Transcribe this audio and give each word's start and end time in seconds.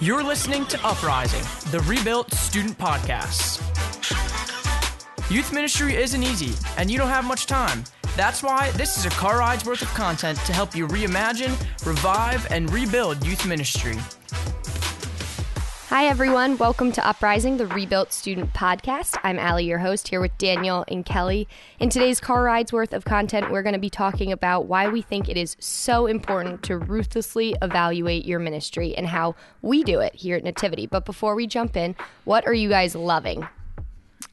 You're 0.00 0.22
listening 0.22 0.64
to 0.66 0.86
Uprising, 0.86 1.42
the 1.72 1.80
Rebuilt 1.80 2.32
Student 2.32 2.78
Podcast. 2.78 3.58
Youth 5.28 5.52
ministry 5.52 5.96
isn't 5.96 6.22
easy, 6.22 6.54
and 6.76 6.88
you 6.88 6.98
don't 6.98 7.08
have 7.08 7.24
much 7.24 7.46
time. 7.46 7.82
That's 8.16 8.40
why 8.40 8.70
this 8.76 8.96
is 8.96 9.06
a 9.06 9.10
car 9.10 9.40
ride's 9.40 9.64
worth 9.64 9.82
of 9.82 9.88
content 9.94 10.38
to 10.46 10.52
help 10.52 10.76
you 10.76 10.86
reimagine, 10.86 11.50
revive, 11.84 12.46
and 12.52 12.72
rebuild 12.72 13.26
youth 13.26 13.44
ministry. 13.44 13.96
Hi, 15.88 16.04
everyone. 16.04 16.58
Welcome 16.58 16.92
to 16.92 17.08
Uprising, 17.08 17.56
the 17.56 17.66
Rebuilt 17.66 18.12
Student 18.12 18.52
Podcast. 18.52 19.18
I'm 19.24 19.38
Allie, 19.38 19.64
your 19.64 19.78
host, 19.78 20.08
here 20.08 20.20
with 20.20 20.36
Daniel 20.36 20.84
and 20.86 21.02
Kelly. 21.02 21.48
In 21.80 21.88
today's 21.88 22.20
car 22.20 22.42
rides 22.42 22.74
worth 22.74 22.92
of 22.92 23.06
content, 23.06 23.50
we're 23.50 23.62
going 23.62 23.72
to 23.72 23.78
be 23.78 23.88
talking 23.88 24.30
about 24.30 24.66
why 24.66 24.86
we 24.88 25.00
think 25.00 25.30
it 25.30 25.38
is 25.38 25.56
so 25.58 26.04
important 26.04 26.62
to 26.64 26.76
ruthlessly 26.76 27.56
evaluate 27.62 28.26
your 28.26 28.38
ministry 28.38 28.94
and 28.98 29.06
how 29.06 29.34
we 29.62 29.82
do 29.82 30.00
it 30.00 30.14
here 30.14 30.36
at 30.36 30.44
Nativity. 30.44 30.86
But 30.86 31.06
before 31.06 31.34
we 31.34 31.46
jump 31.46 31.74
in, 31.74 31.96
what 32.24 32.46
are 32.46 32.52
you 32.52 32.68
guys 32.68 32.94
loving? 32.94 33.48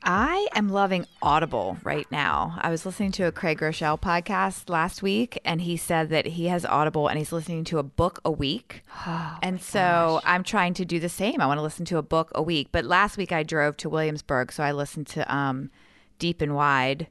I 0.07 0.47
am 0.53 0.69
loving 0.69 1.07
Audible 1.23 1.77
right 1.83 2.05
now. 2.11 2.59
I 2.61 2.69
was 2.69 2.85
listening 2.85 3.11
to 3.13 3.23
a 3.23 3.31
Craig 3.31 3.57
Groeschel 3.57 3.99
podcast 3.99 4.69
last 4.69 5.01
week, 5.01 5.39
and 5.43 5.61
he 5.61 5.77
said 5.77 6.09
that 6.09 6.27
he 6.27 6.45
has 6.45 6.63
Audible 6.63 7.07
and 7.07 7.17
he's 7.17 7.31
listening 7.31 7.63
to 7.65 7.79
a 7.79 7.83
book 7.83 8.19
a 8.23 8.31
week. 8.31 8.83
Oh, 9.07 9.37
and 9.43 9.61
so 9.61 10.19
I'm 10.23 10.43
trying 10.43 10.73
to 10.75 10.85
do 10.85 10.99
the 10.99 11.09
same. 11.09 11.39
I 11.39 11.45
want 11.45 11.59
to 11.59 11.61
listen 11.61 11.85
to 11.85 11.97
a 11.97 12.01
book 12.01 12.31
a 12.33 12.41
week. 12.41 12.69
But 12.71 12.85
last 12.85 13.17
week 13.17 13.31
I 13.31 13.43
drove 13.43 13.77
to 13.77 13.89
Williamsburg, 13.89 14.51
so 14.51 14.63
I 14.63 14.71
listened 14.71 15.05
to 15.07 15.35
um, 15.35 15.69
Deep 16.17 16.41
and 16.41 16.55
Wide. 16.55 17.07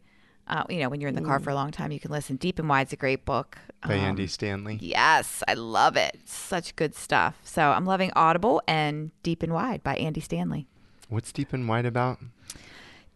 Uh, 0.48 0.64
you 0.68 0.80
know, 0.80 0.88
when 0.88 1.00
you're 1.00 1.08
in 1.08 1.14
the 1.14 1.22
car 1.22 1.38
for 1.38 1.50
a 1.50 1.54
long 1.54 1.70
time, 1.70 1.92
you 1.92 2.00
can 2.00 2.10
listen. 2.10 2.34
Deep 2.36 2.58
and 2.58 2.68
Wide's 2.68 2.92
a 2.92 2.96
great 2.96 3.24
book. 3.24 3.58
by 3.86 3.94
Um, 3.94 4.00
Andy 4.00 4.26
Stanley. 4.26 4.78
Yes, 4.80 5.42
I 5.46 5.54
love 5.54 5.96
it. 5.96 6.18
Such 6.24 6.74
good 6.76 6.94
stuff. 6.96 7.38
So 7.44 7.62
I'm 7.70 7.86
loving 7.86 8.10
Audible 8.16 8.60
and 8.66 9.10
Deep 9.22 9.42
and 9.44 9.52
Wide 9.54 9.82
by 9.84 9.94
Andy 9.96 10.20
Stanley. 10.20 10.66
What's 11.08 11.30
Deep 11.32 11.52
and 11.52 11.68
Wide 11.68 11.86
about? 11.86 12.18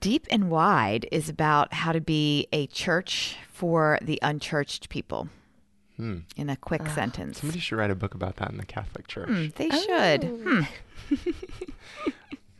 Deep 0.00 0.26
and 0.30 0.50
Wide 0.50 1.08
is 1.10 1.28
about 1.28 1.72
how 1.74 1.92
to 1.92 2.00
be 2.00 2.46
a 2.52 2.66
church 2.68 3.36
for 3.48 3.98
the 4.02 4.18
unchurched 4.22 4.88
people 4.88 5.28
Hmm. 5.96 6.18
in 6.36 6.48
a 6.48 6.56
quick 6.56 6.86
sentence. 6.88 7.40
Somebody 7.40 7.58
should 7.58 7.76
write 7.76 7.90
a 7.90 7.96
book 7.96 8.14
about 8.14 8.36
that 8.36 8.50
in 8.50 8.56
the 8.56 8.64
Catholic 8.66 9.08
Church. 9.08 9.28
Hmm, 9.28 9.46
they 9.56 9.68
should. 9.70 10.24
Hmm. 10.24 10.62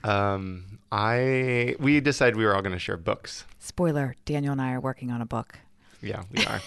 Um, 0.05 0.79
I 0.93 1.75
we 1.81 1.99
decided 2.01 2.37
we 2.37 2.45
were 2.47 2.55
all 2.55 2.63
going 2.63 2.73
to 2.73 2.79
share 2.79 2.97
books. 2.97 3.45
Spoiler 3.59 4.15
Daniel 4.25 4.53
and 4.53 4.63
I 4.63 4.73
are 4.73 4.81
working 4.81 5.11
on 5.11 5.21
a 5.21 5.27
book. 5.27 5.59
Yeah, 6.01 6.23
we 6.31 6.47
are. 6.47 6.61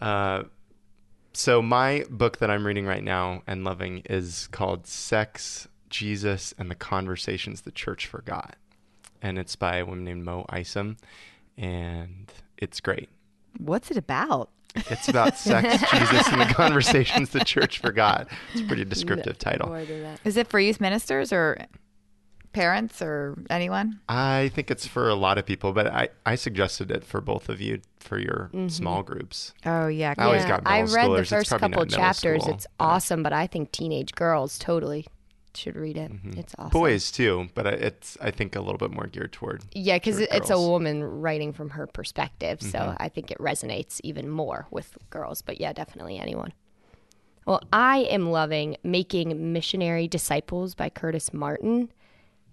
uh, 0.00 0.42
so 1.34 1.60
my 1.60 2.04
book 2.08 2.38
that 2.38 2.50
I'm 2.50 2.66
reading 2.66 2.86
right 2.86 3.04
now 3.04 3.42
and 3.46 3.64
loving 3.64 4.02
is 4.08 4.48
called 4.50 4.86
Sex, 4.86 5.68
Jesus, 5.90 6.54
and 6.58 6.70
the 6.70 6.74
Conversations 6.74 7.60
the 7.60 7.70
Church 7.70 8.06
Forgot, 8.06 8.56
and 9.24 9.38
it's 9.38 9.56
by 9.56 9.78
a 9.78 9.86
woman 9.86 10.04
named 10.04 10.22
Mo 10.22 10.44
Isom, 10.50 10.98
and 11.56 12.30
it's 12.58 12.78
great. 12.78 13.08
What's 13.58 13.90
it 13.90 13.96
about? 13.96 14.50
It's 14.76 15.08
about 15.08 15.38
sex, 15.38 15.90
Jesus, 15.90 16.28
and 16.28 16.40
the 16.40 16.52
conversations 16.52 17.30
the 17.30 17.42
church 17.44 17.78
forgot. 17.78 18.28
It's 18.52 18.60
a 18.60 18.64
pretty 18.64 18.84
descriptive 18.84 19.38
title. 19.38 19.68
More 19.68 19.84
than 19.84 20.02
that. 20.02 20.20
Is 20.24 20.36
it 20.36 20.48
for 20.48 20.60
youth 20.60 20.80
ministers 20.80 21.32
or 21.32 21.56
parents 22.52 23.00
or 23.00 23.38
anyone? 23.48 24.00
I 24.10 24.50
think 24.54 24.70
it's 24.70 24.86
for 24.86 25.08
a 25.08 25.14
lot 25.14 25.38
of 25.38 25.46
people, 25.46 25.72
but 25.72 25.86
I, 25.86 26.08
I 26.26 26.34
suggested 26.34 26.90
it 26.90 27.02
for 27.02 27.22
both 27.22 27.48
of 27.48 27.62
you 27.62 27.80
for 27.98 28.18
your 28.18 28.50
mm-hmm. 28.52 28.68
small 28.68 29.02
groups. 29.02 29.54
Oh, 29.64 29.86
yeah. 29.86 30.14
I 30.18 30.24
always 30.24 30.42
yeah. 30.42 30.48
got 30.48 30.62
I 30.66 30.82
read 30.82 30.90
schoolers. 30.90 31.18
the 31.18 31.24
first 31.24 31.50
couple 31.50 31.86
chapters. 31.86 32.42
school, 32.42 32.54
it's 32.54 32.66
but- 32.78 32.84
awesome, 32.84 33.22
but 33.22 33.32
I 33.32 33.46
think 33.46 33.72
teenage 33.72 34.14
girls 34.14 34.58
totally 34.58 35.06
should 35.56 35.76
read 35.76 35.96
it. 35.96 36.12
Mm-hmm. 36.12 36.38
It's 36.38 36.54
awesome. 36.58 36.70
Boys 36.70 37.10
too, 37.10 37.48
but 37.54 37.66
it's 37.66 38.16
I 38.20 38.30
think 38.30 38.56
a 38.56 38.60
little 38.60 38.78
bit 38.78 38.90
more 38.90 39.06
geared 39.06 39.32
toward. 39.32 39.62
Yeah, 39.72 39.96
because 39.96 40.18
it's 40.18 40.50
a 40.50 40.58
woman 40.58 41.02
writing 41.02 41.52
from 41.52 41.70
her 41.70 41.86
perspective. 41.86 42.60
So 42.62 42.78
Mm-hmm. 42.78 42.96
I 43.02 43.08
think 43.08 43.30
it 43.30 43.38
resonates 43.38 44.00
even 44.04 44.28
more 44.28 44.66
with 44.70 44.96
girls. 45.10 45.42
But 45.42 45.60
yeah, 45.60 45.72
definitely 45.72 46.18
anyone. 46.18 46.52
Well, 47.46 47.62
I 47.72 47.98
am 47.98 48.30
loving 48.30 48.76
Making 48.82 49.52
Missionary 49.52 50.08
Disciples 50.08 50.74
by 50.74 50.88
Curtis 50.88 51.32
Martin. 51.32 51.90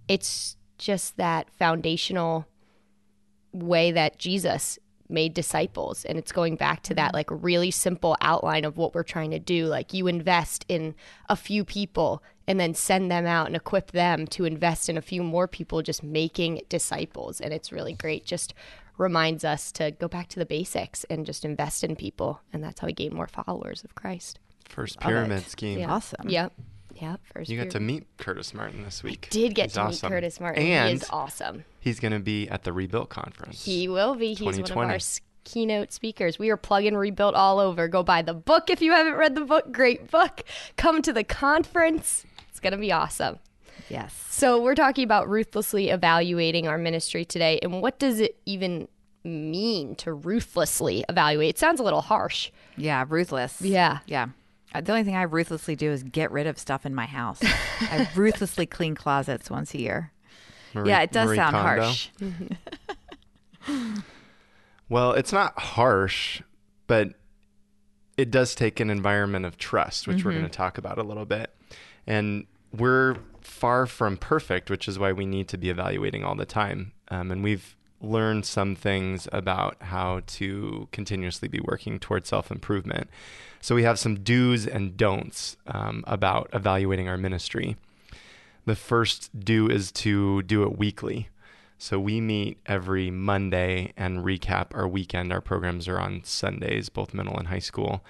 It's 0.08 0.58
just 0.78 1.18
that 1.18 1.50
foundational 1.52 2.46
way 3.54 3.92
that 3.92 4.18
Jesus 4.18 4.80
made 5.08 5.34
disciples 5.34 6.06
and 6.06 6.18
it's 6.18 6.32
going 6.32 6.56
back 6.56 6.82
to 6.84 6.94
that 6.96 7.14
like 7.14 7.28
really 7.30 7.70
simple 7.70 8.16
outline 8.22 8.64
of 8.64 8.78
what 8.78 8.96
we're 8.96 9.04
trying 9.04 9.30
to 9.32 9.40
do 9.40 9.66
like 9.66 9.94
you 9.94 10.08
invest 10.08 10.64
in 10.70 10.96
a 11.28 11.36
few 11.36 11.66
people 11.66 12.24
and 12.52 12.60
then 12.60 12.74
send 12.74 13.10
them 13.10 13.26
out 13.26 13.48
and 13.48 13.56
equip 13.56 13.92
them 13.92 14.28
to 14.28 14.44
invest 14.44 14.90
in 14.90 14.98
a 14.98 15.02
few 15.02 15.24
more 15.24 15.48
people 15.48 15.82
just 15.82 16.04
making 16.04 16.62
disciples 16.68 17.40
and 17.40 17.54
it's 17.54 17.72
really 17.72 17.94
great 17.94 18.26
just 18.26 18.54
reminds 18.98 19.46
us 19.46 19.72
to 19.72 19.92
go 19.92 20.08
back 20.08 20.28
to 20.28 20.38
the 20.38 20.46
basics 20.46 21.06
and 21.06 21.26
just 21.26 21.46
invest 21.46 21.84
in 21.84 21.96
people 21.96 22.42
and 22.52 22.62
that's 22.64 22.82
how 22.82 22.88
we 22.88 22.94
gain 22.94 23.14
more 23.16 23.28
followers 23.28 23.84
of 23.86 23.96
Christ 23.96 24.38
First 24.68 24.98
Love 24.98 25.08
pyramid 25.10 25.40
it. 25.40 25.50
scheme. 25.50 25.80
yeah 25.80 25.90
Awesome. 25.92 26.28
yep 26.30 26.52
yep 27.02 27.22
first 27.34 27.50
You 27.50 27.56
got 27.58 27.62
period. 27.64 27.72
to 27.72 27.80
meet 27.80 28.04
Curtis 28.18 28.54
Martin 28.54 28.84
this 28.84 29.02
week. 29.02 29.30
I 29.32 29.34
did 29.34 29.56
get 29.56 29.68
He's 29.68 29.74
to 29.76 29.82
awesome. 29.82 30.10
meet 30.10 30.16
Curtis 30.16 30.40
Martin 30.42 30.64
and 30.64 30.90
he 30.90 30.96
is 30.96 31.06
awesome 31.10 31.64
he's 31.80 32.00
going 32.02 32.12
to 32.14 32.20
be 32.20 32.50
at 32.50 32.64
the 32.64 32.74
Rebuilt 32.74 33.10
conference. 33.10 33.64
He 33.66 33.88
will 33.88 34.14
be. 34.16 34.34
He's 34.34 34.60
one 34.72 34.86
of 34.86 34.92
our 34.92 35.00
keynote 35.44 35.92
speakers. 35.92 36.38
We 36.38 36.52
are 36.52 36.58
plugging 36.58 36.96
Rebuilt 36.96 37.34
all 37.34 37.58
over. 37.60 37.88
Go 37.88 38.04
buy 38.04 38.22
the 38.22 38.36
book 38.36 38.70
if 38.70 38.80
you 38.84 38.92
haven't 38.92 39.16
read 39.16 39.34
the 39.34 39.42
book. 39.46 39.72
Great 39.72 40.12
book. 40.12 40.44
Come 40.78 41.02
to 41.02 41.12
the 41.12 41.24
conference. 41.24 42.24
It's 42.62 42.70
going 42.70 42.80
to 42.80 42.86
be 42.86 42.92
awesome. 42.92 43.40
Yes. 43.90 44.14
So, 44.30 44.62
we're 44.62 44.76
talking 44.76 45.04
about 45.04 45.28
ruthlessly 45.28 45.90
evaluating 45.90 46.68
our 46.68 46.78
ministry 46.78 47.26
today. 47.26 47.58
And 47.64 47.82
what 47.82 47.98
does 47.98 48.20
it 48.20 48.38
even 48.46 48.88
mean 49.24 49.96
to 49.96 50.14
ruthlessly 50.14 51.04
evaluate? 51.10 51.50
It 51.50 51.58
sounds 51.58 51.80
a 51.80 51.84
little 51.84 52.02
harsh. 52.02 52.52
Yeah, 52.78 53.04
ruthless. 53.10 53.60
Yeah. 53.62 54.00
Yeah. 54.06 54.28
Uh, 54.76 54.82
The 54.82 54.92
only 54.92 55.04
thing 55.04 55.16
I 55.16 55.24
ruthlessly 55.24 55.76
do 55.76 55.90
is 55.92 56.04
get 56.04 56.32
rid 56.32 56.46
of 56.46 56.60
stuff 56.60 56.86
in 56.86 56.94
my 56.94 57.06
house. 57.08 57.40
I 57.82 58.08
ruthlessly 58.16 58.68
clean 58.68 58.94
closets 58.94 59.50
once 59.50 59.74
a 59.74 59.80
year. 59.80 60.12
Marie- 60.76 60.90
yeah, 60.90 61.02
it 61.02 61.12
does 61.12 61.28
Marie 61.30 61.38
sound 61.38 61.56
Kondo. 61.56 61.82
harsh. 61.84 62.10
Well, 64.90 65.14
it's 65.14 65.32
not 65.32 65.58
harsh, 65.58 66.42
but 66.88 67.14
it 68.18 68.30
does 68.30 68.54
take 68.56 68.80
an 68.82 68.90
environment 68.90 69.46
of 69.46 69.58
trust, 69.58 70.06
which 70.08 70.26
we're 70.26 70.32
going 70.32 70.44
to 70.44 70.50
talk 70.50 70.78
about 70.78 70.98
a 70.98 71.04
little 71.04 71.26
bit. 71.26 71.50
And 72.08 72.46
we're 72.72 73.18
far 73.42 73.86
from 73.86 74.18
perfect, 74.18 74.70
which 74.70 74.88
is 74.88 74.98
why 74.98 75.12
we 75.12 75.26
need 75.26 75.48
to 75.50 75.58
be 75.58 75.70
evaluating 75.70 76.24
all 76.24 76.36
the 76.36 76.46
time. 76.46 76.94
Um, 77.10 77.32
and 77.32 77.44
we've 77.44 77.76
learned 78.02 78.46
some 78.46 78.76
things 78.76 79.28
about 79.32 79.78
how 79.82 80.22
to 80.26 80.88
continuously 80.92 81.48
be 81.48 81.60
working 81.60 82.00
towards 82.00 82.30
self 82.30 82.52
improvement. 82.52 83.10
So 83.60 83.76
we 83.76 83.84
have 83.84 84.00
some 84.00 84.24
do's 84.24 84.66
and 84.66 84.98
don'ts 84.98 85.58
um, 85.68 86.04
about 86.08 86.50
evaluating 86.54 87.08
our 87.08 87.18
ministry. 87.18 87.78
The 88.66 88.76
first 88.76 89.40
do 89.40 89.70
is 89.70 89.92
to 89.94 90.42
do 90.44 90.64
it 90.64 90.78
weekly. 90.78 91.30
So 91.78 92.00
we 92.00 92.22
meet 92.22 92.60
every 92.68 93.10
Monday 93.10 93.94
and 93.98 94.20
recap 94.20 94.68
our 94.76 94.88
weekend. 94.88 95.34
Our 95.34 95.42
programs 95.42 95.88
are 95.88 96.00
on 96.00 96.24
Sundays, 96.24 96.90
both 96.90 97.14
middle 97.14 97.38
and 97.38 97.48
high 97.48 97.60
school. 97.60 98.04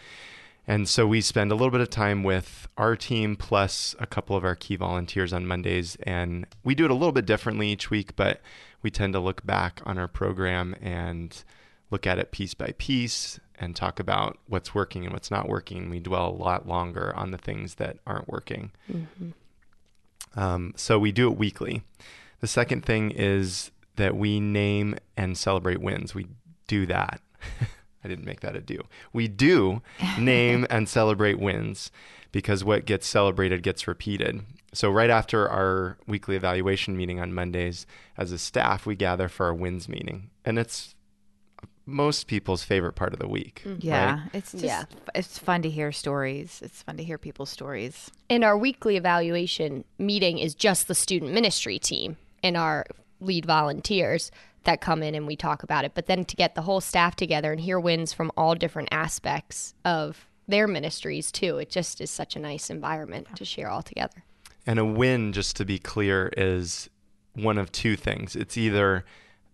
And 0.68 0.88
so 0.88 1.08
we 1.08 1.22
spend 1.22 1.52
a 1.52 1.56
little 1.56 1.72
bit 1.72 1.82
of 1.82 1.90
time 1.90 2.24
with 2.24 2.68
our 2.78 2.96
team 2.96 3.36
plus 3.36 3.96
a 4.00 4.06
couple 4.06 4.36
of 4.36 4.44
our 4.46 4.56
key 4.56 4.76
volunteers 4.76 5.34
on 5.34 5.48
Mondays. 5.48 5.98
And 6.04 6.46
we 6.64 6.76
do 6.76 6.86
it 6.86 6.92
a 6.92 6.96
little 6.96 7.12
bit 7.12 7.26
differently 7.26 7.70
each 7.70 7.90
week, 7.90 8.16
but 8.16 8.42
we 8.82 8.92
tend 8.92 9.14
to 9.14 9.20
look 9.20 9.46
back 9.46 9.82
on 9.86 9.98
our 9.98 10.08
program 10.08 10.76
and 10.82 11.44
look 11.90 12.06
at 12.08 12.20
it 12.20 12.32
piece 12.32 12.54
by 12.54 12.74
piece 12.78 13.40
and 13.60 13.76
talk 13.76 14.00
about 14.00 14.38
what's 14.48 14.74
working 14.74 15.04
and 15.04 15.14
what's 15.14 15.32
not 15.32 15.50
working. 15.50 15.90
We 15.90 16.00
dwell 16.00 16.30
a 16.30 16.32
lot 16.32 16.68
longer 16.68 17.14
on 17.16 17.32
the 17.32 17.38
things 17.38 17.76
that 17.76 17.98
aren't 18.08 18.28
working. 18.28 18.72
Um, 20.36 20.74
so 20.78 20.98
we 20.98 21.12
do 21.12 21.30
it 21.30 21.38
weekly. 21.38 21.84
The 22.40 22.48
second 22.48 22.86
thing 22.86 23.12
is 23.12 23.72
that 23.98 24.16
we 24.16 24.40
name 24.40 24.96
and 25.18 25.38
celebrate 25.38 25.82
wins. 25.82 26.16
We 26.16 26.28
do 26.68 26.86
that. 26.86 27.22
I 28.04 28.08
didn't 28.08 28.26
make 28.26 28.42
that 28.42 28.56
a 28.56 28.62
do. 28.62 28.80
We 29.14 29.28
do 29.28 29.82
name 30.18 30.66
and 30.70 30.90
celebrate 30.90 31.40
wins 31.40 31.92
because 32.32 32.64
what 32.64 32.86
gets 32.86 33.08
celebrated 33.08 33.64
gets 33.64 33.88
repeated. 33.88 34.42
So, 34.74 34.90
right 34.90 35.10
after 35.10 35.50
our 35.50 35.98
weekly 36.08 36.36
evaluation 36.38 36.96
meeting 36.96 37.20
on 37.20 37.34
Mondays, 37.34 37.86
as 38.18 38.32
a 38.32 38.38
staff, 38.38 38.86
we 38.86 38.96
gather 38.96 39.28
for 39.28 39.48
our 39.48 39.54
wins 39.54 39.90
meeting. 39.90 40.30
And 40.46 40.58
it's 40.58 40.96
most 41.86 42.28
people's 42.28 42.64
favorite 42.64 42.94
part 42.94 43.12
of 43.14 43.20
the 43.20 43.28
week. 43.28 43.64
Mm. 43.66 43.84
Yeah, 43.84 44.14
right? 44.14 44.30
it's 44.34 44.52
just 44.52 44.64
Yeah. 44.64 44.86
it's 45.14 45.38
fun 45.38 45.62
to 45.64 45.70
hear 45.70 45.92
stories. 45.92 46.62
It's 46.64 46.82
fun 46.84 46.98
to 46.98 47.04
hear 47.04 47.18
people's 47.18 47.50
stories. 47.50 48.12
And 48.30 48.44
our 48.44 48.58
weekly 48.58 48.96
evaluation 48.98 49.84
meeting 49.98 50.38
is 50.38 50.56
just 50.56 50.88
the 50.88 50.96
student 50.96 51.34
ministry 51.34 51.80
team 51.80 52.18
and 52.44 52.56
our 52.56 52.86
lead 53.20 53.46
volunteers 53.46 54.32
that 54.64 54.82
come 54.82 55.02
in 55.02 55.16
and 55.16 55.28
we 55.28 55.36
talk 55.36 55.64
about 55.64 55.86
it. 55.86 55.94
But 55.94 56.08
then 56.08 56.26
to 56.26 56.36
get 56.36 56.56
the 56.56 56.62
whole 56.62 56.82
staff 56.82 57.16
together 57.16 57.52
and 57.52 57.62
hear 57.62 57.80
wins 57.80 58.14
from 58.14 58.32
all 58.38 58.56
different 58.56 58.90
aspects 58.92 59.74
of 59.84 60.28
their 60.48 60.68
ministries 60.68 61.32
too. 61.32 61.58
It 61.58 61.70
just 61.70 62.02
is 62.02 62.12
such 62.12 62.36
a 62.36 62.40
nice 62.40 62.70
environment 62.70 63.28
to 63.36 63.46
share 63.46 63.70
all 63.70 63.82
together. 63.82 64.24
And 64.68 64.78
a 64.78 64.86
win, 64.86 65.34
just 65.34 65.56
to 65.56 65.66
be 65.66 65.80
clear, 65.80 66.32
is 66.38 66.90
one 67.34 67.58
of 67.58 67.72
two 67.72 67.96
things. 67.96 68.36
It's 68.36 68.58
either 68.58 69.06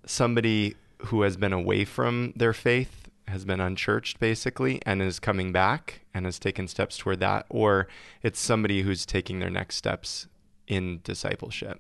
somebody 0.06 0.76
who 1.06 1.22
has 1.22 1.38
been 1.38 1.54
away 1.54 1.86
from 1.86 2.34
their 2.36 2.54
faith, 2.54 3.10
has 3.28 3.46
been 3.46 3.62
unchurched 3.62 4.20
basically, 4.20 4.82
and 4.86 5.02
is 5.02 5.20
coming 5.20 5.52
back 5.52 6.02
and 6.14 6.26
has 6.26 6.40
taken 6.40 6.68
steps 6.68 6.98
toward 6.98 7.20
that, 7.20 7.46
or 7.50 7.88
it's 8.24 8.40
somebody 8.40 8.82
who's 8.82 9.06
taking 9.06 9.40
their 9.40 9.50
next 9.50 9.76
steps 9.76 10.28
in 10.68 11.00
discipleship. 11.04 11.80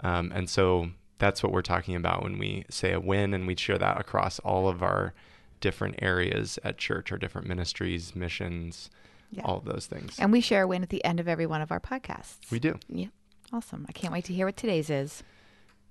Um, 0.00 0.30
and 0.34 0.48
so 0.48 0.90
that's 1.18 1.42
what 1.42 1.52
we're 1.52 1.62
talking 1.62 1.94
about 1.96 2.22
when 2.22 2.38
we 2.38 2.64
say 2.70 2.92
a 2.92 3.00
win, 3.00 3.34
and 3.34 3.46
we 3.46 3.56
share 3.56 3.78
that 3.78 4.00
across 4.00 4.38
all 4.40 4.68
of 4.68 4.82
our 4.82 5.14
different 5.60 5.96
areas 6.00 6.58
at 6.62 6.78
church, 6.78 7.10
our 7.10 7.18
different 7.18 7.46
ministries, 7.48 8.14
missions, 8.14 8.90
Yeah. 9.30 9.42
all 9.44 9.58
of 9.58 9.64
those 9.64 9.86
things. 9.86 10.16
And 10.18 10.30
we 10.32 10.40
share 10.40 10.62
a 10.62 10.66
win 10.66 10.82
at 10.82 10.88
the 10.88 11.04
end 11.04 11.18
of 11.20 11.28
every 11.28 11.46
one 11.46 11.60
of 11.60 11.70
our 11.72 11.80
podcasts. 11.80 12.50
we 12.50 12.58
do. 12.58 12.78
Yeah. 12.88 13.08
Awesome. 13.52 13.84
I 13.88 13.92
can't 13.92 14.12
wait 14.12 14.24
to 14.26 14.32
hear 14.34 14.46
what 14.46 14.56
today's 14.56 14.88
is. 14.90 15.22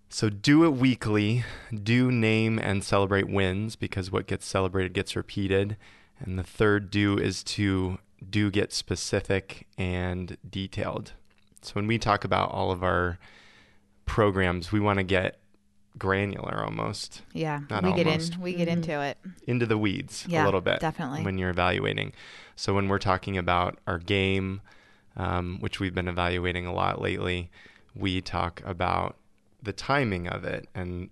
So 0.10 0.30
do 0.30 0.64
it 0.64 0.70
weekly. 0.70 1.44
Do 1.84 2.12
name 2.12 2.60
and 2.60 2.84
celebrate 2.84 3.28
wins 3.28 3.76
because 3.76 4.10
what 4.12 4.26
gets 4.28 4.46
celebrated 4.46 4.94
gets 4.94 5.16
repeated. 5.16 5.76
And 6.20 6.40
the 6.40 6.44
third 6.44 6.90
do 6.90 7.18
is 7.18 7.44
to 7.44 7.98
do 8.28 8.50
get 8.50 8.72
specific 8.74 9.68
and 9.78 10.38
detailed. 10.50 11.12
So 11.62 11.74
when 11.74 11.88
we 11.88 11.98
talk 11.98 12.24
about 12.24 12.52
all 12.52 12.72
of 12.72 12.84
our 12.84 13.20
programs, 14.08 14.72
we 14.72 14.80
want 14.80 14.98
to 14.98 15.04
get 15.04 15.38
granular 16.00 16.64
almost 16.64 17.22
Yeah. 17.34 17.62
Not 17.70 17.84
we 17.84 17.90
almost. 17.90 18.32
get 18.32 18.36
in 18.38 18.42
we 18.42 18.54
get 18.54 18.68
into 18.68 19.02
it. 19.02 19.18
into 19.48 19.66
the 19.66 19.78
weeds 19.78 20.26
Yeah, 20.28 20.44
a 20.44 20.46
little 20.46 20.62
bit 20.62 20.80
definitely. 20.80 21.24
when 21.24 21.38
you're 21.38 21.50
evaluating. 21.50 22.14
So 22.56 22.74
when 22.74 22.88
we're 22.88 23.00
talking 23.00 23.38
about 23.38 23.78
our 23.88 23.98
game, 24.00 24.62
um, 25.16 25.58
which 25.60 25.80
we've 25.80 25.94
been 25.96 26.08
evaluating 26.08 26.66
a 26.68 26.74
lot 26.74 27.02
lately, 27.02 27.50
we 27.96 28.22
talk 28.22 28.62
about 28.66 29.18
the 29.62 29.74
timing 29.74 30.28
of 30.28 30.44
it 30.44 30.68
and 30.76 31.10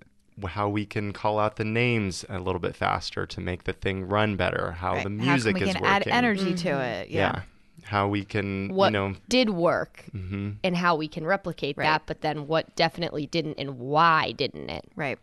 how 0.49 0.69
we 0.69 0.85
can 0.85 1.13
call 1.13 1.39
out 1.39 1.55
the 1.55 1.63
names 1.65 2.23
a 2.29 2.37
little 2.39 2.59
bit 2.59 2.75
faster 2.75 3.25
to 3.25 3.41
make 3.41 3.63
the 3.63 3.73
thing 3.73 4.07
run 4.07 4.35
better. 4.35 4.73
How 4.73 4.93
Right. 4.93 5.03
the 5.03 5.09
music 5.09 5.55
How 5.55 5.59
come 5.59 5.65
we 5.65 5.69
is 5.69 5.75
can 5.77 5.83
working. 5.83 6.11
add 6.11 6.17
energy 6.17 6.53
to 6.53 6.69
it. 6.81 7.09
Yeah. 7.09 7.19
Yeah. 7.19 7.41
How 7.83 8.07
we 8.07 8.23
can, 8.25 8.69
What 8.69 8.87
you 8.87 8.91
know, 8.91 9.15
did 9.29 9.49
work 9.51 10.05
hmm 10.11 10.51
and 10.63 10.75
how 10.75 10.95
we 10.95 11.07
can 11.07 11.25
replicate 11.25 11.77
Right. 11.77 11.85
that, 11.85 12.03
but 12.05 12.21
then 12.21 12.47
what 12.47 12.75
definitely 12.75 13.27
didn't 13.27 13.55
and 13.59 13.77
why 13.77 14.31
didn't 14.31 14.69
it? 14.69 14.85
Right. 14.95 15.19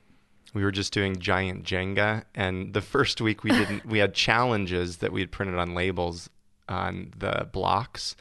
we 0.55 0.63
were 0.63 0.71
just 0.71 0.93
doing 0.93 1.19
giant 1.19 1.65
Jenga, 1.65 2.25
and 2.35 2.75
the 2.75 2.83
first 2.83 3.21
week 3.21 3.43
we 3.43 3.51
didn't. 3.51 3.87
we 3.87 3.99
had 3.99 4.15
challenges 4.15 4.99
that 4.99 5.13
we 5.13 5.21
had 5.21 5.31
printed 5.33 5.59
on 5.59 5.75
labels 5.75 6.29
on 6.69 7.13
the 7.19 7.49
blocks, 7.53 8.15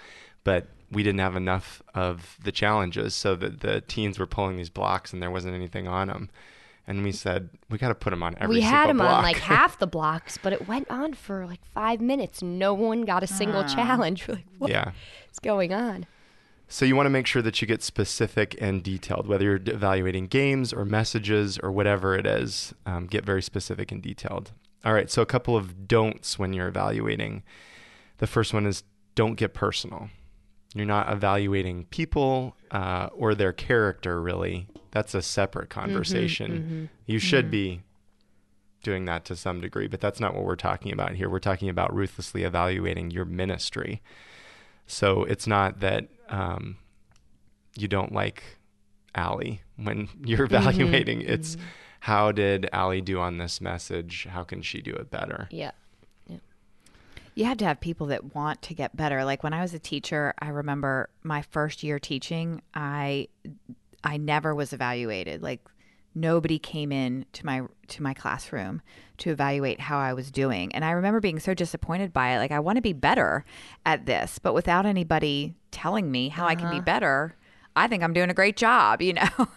but 0.44 0.68
we 0.92 1.04
didn't 1.04 1.20
have 1.20 1.36
enough 1.36 1.82
of 1.94 2.38
the 2.44 2.52
challenges, 2.52 3.14
so 3.16 3.36
that 3.36 3.60
the 3.62 3.82
teens 3.82 4.18
were 4.20 4.28
pulling 4.28 4.58
these 4.58 4.70
blocks 4.70 5.14
and 5.14 5.22
there 5.22 5.32
wasn't 5.32 5.54
anything 5.54 5.88
on 5.88 6.08
them. 6.08 6.30
And 6.88 7.04
we 7.04 7.12
said 7.12 7.50
we 7.70 7.78
got 7.78 7.90
to 7.90 7.96
put 7.96 8.10
them 8.10 8.24
on 8.24 8.36
every. 8.40 8.56
we 8.58 8.62
had 8.62 8.88
single 8.88 9.06
them 9.06 9.14
on 9.14 9.24
like 9.24 9.38
half 9.54 9.80
the 9.80 9.88
blocks, 9.88 10.38
but 10.42 10.52
it 10.52 10.68
went 10.68 10.90
on 10.90 11.14
for 11.14 11.46
like 11.46 11.64
five 11.74 12.02
minutes. 12.02 12.42
No 12.42 12.74
one 12.74 13.04
got 13.04 13.24
a 13.24 13.28
single 13.28 13.64
challenge. 13.64 14.28
We're 14.28 14.36
like, 14.36 14.46
what's 14.58 14.72
yeah. 14.72 14.92
going 15.42 15.74
on? 15.74 16.06
So 16.68 16.86
you 16.86 16.96
want 16.96 17.06
to 17.06 17.12
make 17.12 17.28
sure 17.28 17.42
that 17.42 17.62
you 17.62 17.68
get 17.68 17.84
specific 17.84 18.56
and 18.62 18.82
detailed, 18.82 19.28
whether 19.28 19.44
you're 19.44 19.60
evaluating 19.66 20.28
games 20.28 20.72
or 20.72 20.86
messages 20.86 21.60
or 21.60 21.70
whatever 21.70 22.16
it 22.16 22.26
is. 22.26 22.74
Um, 22.86 23.08
get 23.08 23.26
very 23.26 23.42
specific 23.42 23.92
and 23.92 24.02
detailed. 24.02 24.52
All 24.86 24.94
right. 24.94 25.10
So 25.12 25.22
a 25.22 25.26
couple 25.26 25.58
of 25.58 25.88
don'ts 25.88 26.40
when 26.40 26.54
you're 26.54 26.70
evaluating. 26.70 27.44
The 28.20 28.28
first 28.28 28.54
one 28.54 28.66
is 28.66 28.84
don't 29.16 29.36
get 29.36 29.54
personal. 29.54 30.10
You're 30.74 30.86
not 30.86 31.12
evaluating 31.12 31.86
people 31.86 32.56
uh, 32.72 33.10
or 33.14 33.36
their 33.36 33.54
character, 33.54 34.22
really. 34.22 34.68
That's 34.92 35.14
a 35.14 35.22
separate 35.22 35.70
mm-hmm, 35.70 35.80
conversation. 35.82 36.52
Mm-hmm. 36.52 36.86
You 37.06 37.20
should 37.20 37.46
mm-hmm. 37.46 37.52
be 37.52 37.82
doing 38.84 39.06
that 39.06 39.26
to 39.26 39.36
some 39.36 39.62
degree, 39.62 39.88
but 39.88 40.02
that's 40.02 40.20
not 40.20 40.34
what 40.34 40.44
we're 40.44 40.56
talking 40.56 40.92
about 40.92 41.14
here. 41.14 41.30
We're 41.30 41.40
talking 41.40 41.70
about 41.70 41.94
ruthlessly 41.94 42.44
evaluating 42.44 43.12
your 43.12 43.26
ministry. 43.26 44.02
So 44.88 45.24
it's 45.24 45.48
not 45.48 45.80
that 45.82 46.08
um, 46.30 46.78
you 47.78 47.88
don't 47.88 48.12
like 48.12 48.44
Allie 49.14 49.62
when 49.76 50.10
you're 50.26 50.46
evaluating. 50.46 51.22
It's 51.22 51.58
how 52.02 52.32
did 52.32 52.68
Allie 52.74 53.02
do 53.02 53.20
on 53.20 53.38
this 53.38 53.62
message? 53.62 54.28
How 54.30 54.44
can 54.44 54.62
she 54.62 54.82
do 54.82 54.92
it 54.92 55.12
better? 55.12 55.48
Yeah. 55.52 55.72
You 57.36 57.46
have 57.46 57.58
to 57.58 57.66
have 57.66 57.80
people 57.80 58.08
that 58.08 58.36
want 58.36 58.62
to 58.64 58.74
get 58.74 58.96
better. 58.96 59.24
Like 59.24 59.44
when 59.44 59.54
I 59.54 59.62
was 59.62 59.74
a 59.74 59.80
teacher, 59.80 60.34
I 60.40 60.50
remember 60.50 61.10
my 61.24 61.42
first 61.42 61.84
year 61.84 62.00
teaching, 62.00 62.62
I 62.74 63.28
I 64.04 64.18
never 64.18 64.54
was 64.56 64.74
evaluated. 64.74 65.42
Like 65.42 65.62
nobody 66.14 66.60
came 66.60 66.92
in 66.92 67.26
to 67.34 67.46
my 67.46 67.62
to 67.88 68.04
my 68.04 68.14
classroom 68.14 68.82
to 69.18 69.32
evaluate 69.32 69.80
how 69.80 70.00
I 70.00 70.14
was 70.14 70.32
doing. 70.32 70.74
And 70.74 70.84
I 70.84 70.92
remember 70.92 71.20
being 71.20 71.40
so 71.40 71.54
disappointed 71.54 72.12
by 72.12 72.36
it. 72.36 72.40
Like 72.40 72.52
I 72.52 72.60
want 72.60 72.78
to 72.78 72.82
be 72.82 72.94
better 72.94 73.46
at 73.86 74.06
this, 74.06 74.40
but 74.40 74.54
without 74.54 74.86
anybody 74.86 75.56
telling 75.72 76.12
me 76.12 76.30
how 76.30 76.46
I 76.48 76.56
can 76.56 76.70
be 76.70 76.80
better, 76.80 77.36
I 77.76 77.88
think 77.88 78.04
I'm 78.04 78.14
doing 78.14 78.30
a 78.30 78.34
great 78.34 78.58
job, 78.58 79.02
you 79.02 79.14
know. 79.14 79.30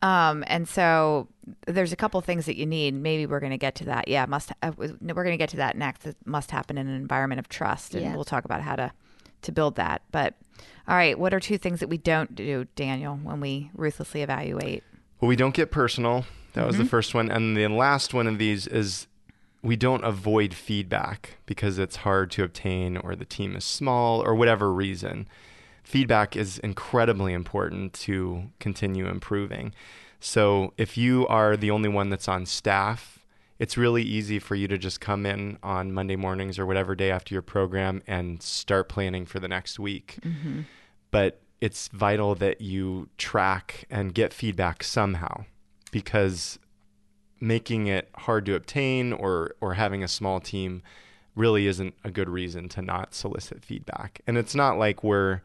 Um 0.00 0.44
and 0.46 0.66
so 0.68 1.28
there's 1.66 1.92
a 1.92 1.96
couple 1.96 2.20
things 2.20 2.46
that 2.46 2.56
you 2.56 2.66
need. 2.66 2.94
Maybe 2.94 3.26
we're 3.26 3.40
going 3.40 3.50
to 3.52 3.58
get 3.58 3.74
to 3.76 3.84
that. 3.86 4.08
Yeah, 4.08 4.26
must 4.26 4.52
uh, 4.62 4.72
we're 4.76 4.92
going 4.98 5.30
to 5.32 5.36
get 5.36 5.50
to 5.50 5.56
that 5.58 5.76
next. 5.76 6.06
It 6.06 6.16
must 6.24 6.50
happen 6.50 6.78
in 6.78 6.88
an 6.88 6.94
environment 6.94 7.38
of 7.38 7.48
trust 7.48 7.94
and 7.94 8.02
Yeah. 8.04 8.14
we'll 8.14 8.24
talk 8.24 8.44
about 8.44 8.60
how 8.62 8.76
to 8.76 8.92
to 9.42 9.52
build 9.52 9.76
that. 9.76 10.02
But 10.10 10.34
all 10.88 10.96
right, 10.96 11.18
what 11.18 11.32
are 11.32 11.38
two 11.40 11.58
things 11.58 11.80
that 11.80 11.88
we 11.88 11.96
don't 11.98 12.34
do, 12.34 12.66
Daniel, 12.74 13.16
when 13.22 13.40
we 13.40 13.70
ruthlessly 13.74 14.22
evaluate? 14.22 14.82
Well, 15.20 15.28
we 15.28 15.36
don't 15.36 15.54
get 15.54 15.70
personal. 15.70 16.24
That 16.54 16.66
was 16.66 16.76
the 16.76 16.82
Mm-hmm. 16.82 16.88
first 16.90 17.14
one. 17.14 17.30
And 17.30 17.56
the 17.56 17.68
last 17.68 18.14
one 18.14 18.26
of 18.26 18.38
these 18.38 18.66
is 18.66 19.06
we 19.62 19.76
don't 19.76 20.02
avoid 20.04 20.54
feedback 20.54 21.36
because 21.46 21.78
it's 21.78 21.96
hard 21.96 22.30
to 22.32 22.42
obtain 22.44 22.96
or 22.96 23.14
the 23.14 23.24
team 23.24 23.54
is 23.54 23.64
small 23.64 24.20
or 24.22 24.34
whatever 24.34 24.72
reason. 24.72 25.28
Feedback 25.84 26.36
is 26.36 26.58
incredibly 26.58 27.32
important 27.32 27.92
to 27.94 28.50
continue 28.60 29.06
improving. 29.08 29.72
So 30.20 30.72
if 30.76 30.96
you 30.96 31.26
are 31.28 31.56
the 31.56 31.70
only 31.70 31.88
one 31.88 32.10
that's 32.10 32.28
on 32.28 32.46
staff, 32.46 33.18
it's 33.58 33.76
really 33.76 34.02
easy 34.02 34.38
for 34.38 34.54
you 34.54 34.68
to 34.68 34.78
just 34.78 35.00
come 35.00 35.26
in 35.26 35.58
on 35.62 35.92
Monday 35.92 36.16
mornings 36.16 36.58
or 36.58 36.66
whatever 36.66 36.94
day 36.94 37.10
after 37.10 37.34
your 37.34 37.42
program 37.42 38.02
and 38.06 38.42
start 38.42 38.88
planning 38.88 39.26
for 39.26 39.40
the 39.40 39.48
next 39.48 39.78
week. 39.78 40.18
Mm-hmm. 40.22 40.62
But 41.10 41.40
it's 41.60 41.88
vital 41.88 42.34
that 42.36 42.60
you 42.60 43.08
track 43.18 43.84
and 43.90 44.14
get 44.14 44.32
feedback 44.32 44.84
somehow 44.84 45.44
because 45.90 46.58
making 47.40 47.86
it 47.86 48.08
hard 48.14 48.46
to 48.46 48.54
obtain 48.54 49.12
or 49.12 49.54
or 49.60 49.74
having 49.74 50.02
a 50.02 50.08
small 50.08 50.40
team 50.40 50.82
really 51.34 51.66
isn't 51.66 51.94
a 52.04 52.10
good 52.10 52.28
reason 52.28 52.68
to 52.68 52.82
not 52.82 53.14
solicit 53.14 53.64
feedback. 53.64 54.20
And 54.26 54.36
it's 54.36 54.54
not 54.54 54.76
like 54.78 55.04
we're 55.04 55.40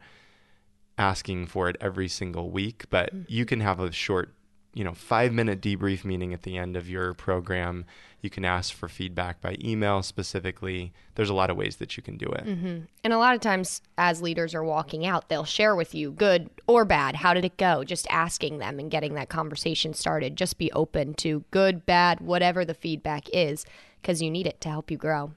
asking 0.98 1.46
for 1.46 1.68
it 1.68 1.76
every 1.80 2.08
single 2.08 2.50
week, 2.50 2.84
but 2.90 3.14
mm. 3.14 3.24
you 3.28 3.44
can 3.44 3.60
have 3.60 3.80
a 3.80 3.92
short, 3.92 4.34
you 4.74 4.84
know, 4.84 4.90
5-minute 4.90 5.60
debrief 5.60 6.04
meeting 6.04 6.34
at 6.34 6.42
the 6.42 6.58
end 6.58 6.76
of 6.76 6.88
your 6.88 7.14
program. 7.14 7.84
You 8.20 8.30
can 8.30 8.44
ask 8.44 8.74
for 8.74 8.88
feedback 8.88 9.40
by 9.40 9.56
email 9.62 10.02
specifically. 10.02 10.92
There's 11.14 11.30
a 11.30 11.34
lot 11.34 11.50
of 11.50 11.56
ways 11.56 11.76
that 11.76 11.96
you 11.96 12.02
can 12.02 12.16
do 12.16 12.26
it. 12.26 12.44
Mm-hmm. 12.44 12.78
And 13.04 13.12
a 13.12 13.18
lot 13.18 13.34
of 13.34 13.40
times, 13.40 13.82
as 13.98 14.22
leaders 14.22 14.54
are 14.54 14.64
walking 14.64 15.06
out, 15.06 15.28
they'll 15.28 15.44
share 15.44 15.76
with 15.76 15.94
you, 15.94 16.10
good 16.10 16.50
or 16.66 16.84
bad, 16.84 17.16
how 17.16 17.34
did 17.34 17.44
it 17.44 17.56
go? 17.56 17.84
Just 17.84 18.06
asking 18.10 18.58
them 18.58 18.78
and 18.78 18.90
getting 18.90 19.14
that 19.14 19.28
conversation 19.28 19.94
started. 19.94 20.36
Just 20.36 20.58
be 20.58 20.72
open 20.72 21.14
to 21.14 21.44
good, 21.50 21.84
bad, 21.84 22.20
whatever 22.20 22.64
the 22.64 22.74
feedback 22.74 23.28
is, 23.28 23.66
because 24.00 24.22
you 24.22 24.30
need 24.30 24.46
it 24.46 24.60
to 24.62 24.70
help 24.70 24.90
you 24.90 24.96
grow. 24.96 25.32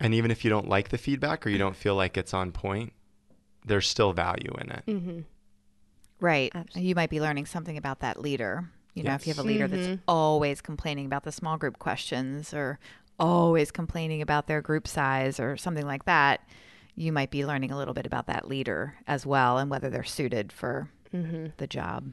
And 0.00 0.14
even 0.14 0.30
if 0.30 0.44
you 0.44 0.50
don't 0.50 0.68
like 0.68 0.88
the 0.88 0.98
feedback 0.98 1.46
or 1.46 1.50
you 1.50 1.58
don't 1.58 1.76
feel 1.76 1.94
like 1.94 2.16
it's 2.16 2.34
on 2.34 2.52
point, 2.52 2.92
there's 3.64 3.86
still 3.86 4.12
value 4.12 4.52
in 4.60 4.70
it. 4.70 4.82
Mm-hmm. 4.86 5.20
Right. 6.20 6.52
You 6.74 6.94
might 6.94 7.10
be 7.10 7.20
learning 7.20 7.46
something 7.46 7.76
about 7.76 8.00
that 8.00 8.20
leader. 8.20 8.70
You 8.94 9.02
know, 9.02 9.12
if 9.12 9.26
you 9.26 9.34
have 9.34 9.44
a 9.44 9.46
leader 9.46 9.68
that's 9.68 9.88
mm-hmm. 9.88 10.02
always 10.08 10.62
complaining 10.62 11.04
about 11.04 11.24
the 11.24 11.32
small 11.32 11.58
group 11.58 11.78
questions 11.78 12.54
or 12.54 12.78
always 13.18 13.70
complaining 13.70 14.22
about 14.22 14.46
their 14.46 14.62
group 14.62 14.88
size 14.88 15.38
or 15.38 15.58
something 15.58 15.86
like 15.86 16.06
that, 16.06 16.40
you 16.94 17.12
might 17.12 17.30
be 17.30 17.44
learning 17.44 17.70
a 17.70 17.76
little 17.76 17.92
bit 17.92 18.06
about 18.06 18.26
that 18.26 18.48
leader 18.48 18.94
as 19.06 19.26
well 19.26 19.58
and 19.58 19.70
whether 19.70 19.90
they're 19.90 20.02
suited 20.02 20.50
for 20.50 20.88
mm-hmm. 21.14 21.48
the 21.58 21.66
job. 21.66 22.12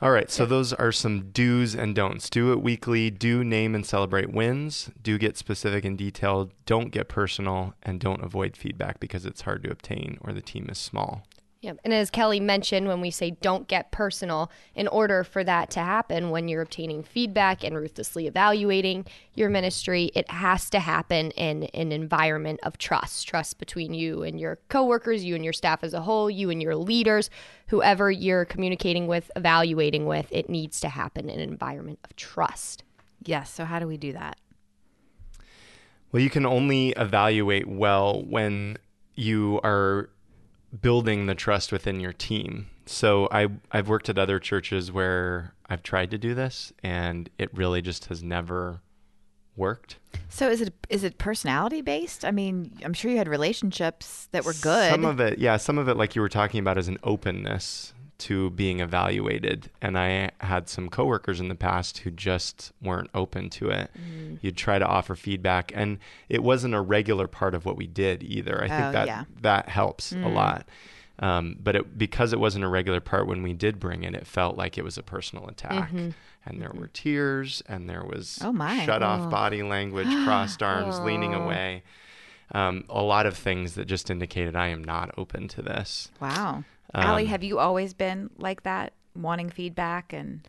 All 0.00 0.10
right, 0.10 0.30
so 0.30 0.46
those 0.46 0.72
are 0.72 0.90
some 0.90 1.30
do's 1.30 1.76
and 1.76 1.94
don'ts. 1.94 2.28
Do 2.28 2.50
it 2.50 2.60
weekly, 2.60 3.08
do 3.08 3.44
name 3.44 3.72
and 3.74 3.86
celebrate 3.86 4.32
wins, 4.32 4.90
do 5.00 5.16
get 5.16 5.36
specific 5.36 5.84
and 5.84 5.96
detailed, 5.96 6.50
don't 6.66 6.90
get 6.90 7.08
personal, 7.08 7.74
and 7.84 8.00
don't 8.00 8.24
avoid 8.24 8.56
feedback 8.56 8.98
because 8.98 9.24
it's 9.24 9.42
hard 9.42 9.62
to 9.62 9.70
obtain 9.70 10.18
or 10.22 10.32
the 10.32 10.40
team 10.40 10.66
is 10.68 10.78
small. 10.78 11.24
Yep. 11.62 11.78
And 11.84 11.94
as 11.94 12.10
Kelly 12.10 12.40
mentioned, 12.40 12.88
when 12.88 13.00
we 13.00 13.12
say 13.12 13.30
don't 13.30 13.68
get 13.68 13.92
personal, 13.92 14.50
in 14.74 14.88
order 14.88 15.22
for 15.22 15.44
that 15.44 15.70
to 15.70 15.80
happen, 15.80 16.30
when 16.30 16.48
you're 16.48 16.62
obtaining 16.62 17.04
feedback 17.04 17.62
and 17.62 17.76
ruthlessly 17.76 18.26
evaluating 18.26 19.06
your 19.34 19.48
ministry, 19.48 20.10
it 20.16 20.28
has 20.28 20.68
to 20.70 20.80
happen 20.80 21.30
in 21.30 21.62
an 21.72 21.92
environment 21.92 22.58
of 22.64 22.78
trust 22.78 23.28
trust 23.28 23.60
between 23.60 23.94
you 23.94 24.24
and 24.24 24.40
your 24.40 24.58
coworkers, 24.68 25.24
you 25.24 25.36
and 25.36 25.44
your 25.44 25.52
staff 25.52 25.84
as 25.84 25.94
a 25.94 26.00
whole, 26.00 26.28
you 26.28 26.50
and 26.50 26.60
your 26.60 26.74
leaders, 26.74 27.30
whoever 27.68 28.10
you're 28.10 28.44
communicating 28.44 29.06
with, 29.06 29.30
evaluating 29.36 30.04
with. 30.04 30.26
It 30.32 30.50
needs 30.50 30.80
to 30.80 30.88
happen 30.88 31.30
in 31.30 31.38
an 31.38 31.48
environment 31.48 32.00
of 32.02 32.16
trust. 32.16 32.82
Yes. 33.24 33.52
So, 33.52 33.64
how 33.64 33.78
do 33.78 33.86
we 33.86 33.96
do 33.96 34.12
that? 34.14 34.36
Well, 36.10 36.20
you 36.20 36.28
can 36.28 36.44
only 36.44 36.90
evaluate 36.90 37.68
well 37.68 38.24
when 38.24 38.78
you 39.14 39.60
are 39.62 40.10
building 40.80 41.26
the 41.26 41.34
trust 41.34 41.72
within 41.72 42.00
your 42.00 42.12
team. 42.12 42.68
So 42.86 43.28
I 43.30 43.48
I've 43.70 43.88
worked 43.88 44.08
at 44.08 44.18
other 44.18 44.38
churches 44.38 44.90
where 44.90 45.54
I've 45.68 45.82
tried 45.82 46.10
to 46.10 46.18
do 46.18 46.34
this 46.34 46.72
and 46.82 47.30
it 47.38 47.50
really 47.54 47.82
just 47.82 48.06
has 48.06 48.22
never 48.22 48.80
worked. 49.56 49.98
So 50.28 50.48
is 50.48 50.60
it 50.60 50.74
is 50.88 51.04
it 51.04 51.18
personality 51.18 51.82
based? 51.82 52.24
I 52.24 52.30
mean, 52.30 52.72
I'm 52.84 52.94
sure 52.94 53.10
you 53.10 53.18
had 53.18 53.28
relationships 53.28 54.28
that 54.32 54.44
were 54.44 54.54
good. 54.54 54.90
Some 54.90 55.04
of 55.04 55.20
it, 55.20 55.38
yeah, 55.38 55.56
some 55.58 55.78
of 55.78 55.88
it 55.88 55.96
like 55.96 56.16
you 56.16 56.22
were 56.22 56.28
talking 56.28 56.60
about 56.60 56.78
is 56.78 56.88
an 56.88 56.98
openness 57.02 57.92
to 58.22 58.50
being 58.50 58.78
evaluated. 58.78 59.68
And 59.80 59.98
I 59.98 60.30
had 60.38 60.68
some 60.68 60.88
coworkers 60.88 61.40
in 61.40 61.48
the 61.48 61.56
past 61.56 61.98
who 61.98 62.10
just 62.10 62.72
weren't 62.80 63.10
open 63.14 63.50
to 63.50 63.70
it. 63.70 63.90
Mm. 63.98 64.38
You'd 64.40 64.56
try 64.56 64.78
to 64.78 64.86
offer 64.86 65.16
feedback, 65.16 65.72
and 65.74 65.98
it 66.28 66.42
wasn't 66.42 66.74
a 66.74 66.80
regular 66.80 67.26
part 67.26 67.54
of 67.54 67.64
what 67.66 67.76
we 67.76 67.88
did 67.88 68.22
either. 68.22 68.62
I 68.62 68.66
oh, 68.66 68.68
think 68.68 68.92
that 68.92 69.06
yeah. 69.08 69.24
that 69.40 69.68
helps 69.68 70.12
mm. 70.12 70.24
a 70.24 70.28
lot. 70.28 70.68
Um, 71.18 71.56
but 71.60 71.76
it, 71.76 71.98
because 71.98 72.32
it 72.32 72.38
wasn't 72.38 72.64
a 72.64 72.68
regular 72.68 73.00
part 73.00 73.26
when 73.26 73.42
we 73.42 73.52
did 73.52 73.80
bring 73.80 74.04
it, 74.04 74.14
it 74.14 74.26
felt 74.26 74.56
like 74.56 74.78
it 74.78 74.84
was 74.84 74.96
a 74.96 75.02
personal 75.02 75.48
attack. 75.48 75.88
Mm-hmm. 75.88 76.10
And 76.46 76.60
there 76.60 76.72
were 76.74 76.88
tears, 76.88 77.62
and 77.68 77.88
there 77.88 78.04
was 78.04 78.38
oh 78.42 78.52
my. 78.52 78.84
shut 78.84 79.02
off 79.02 79.26
oh. 79.26 79.30
body 79.30 79.62
language, 79.62 80.08
crossed 80.24 80.62
arms, 80.62 80.96
oh. 80.98 81.04
leaning 81.04 81.34
away. 81.34 81.82
Um, 82.52 82.84
a 82.88 83.02
lot 83.02 83.26
of 83.26 83.36
things 83.36 83.74
that 83.74 83.86
just 83.86 84.10
indicated 84.10 84.54
I 84.54 84.68
am 84.68 84.84
not 84.84 85.12
open 85.16 85.48
to 85.48 85.62
this. 85.62 86.10
Wow. 86.20 86.64
Um, 86.94 87.04
Allie, 87.04 87.26
have 87.26 87.42
you 87.42 87.58
always 87.58 87.94
been 87.94 88.30
like 88.38 88.62
that, 88.64 88.92
wanting 89.14 89.50
feedback 89.50 90.12
and 90.12 90.46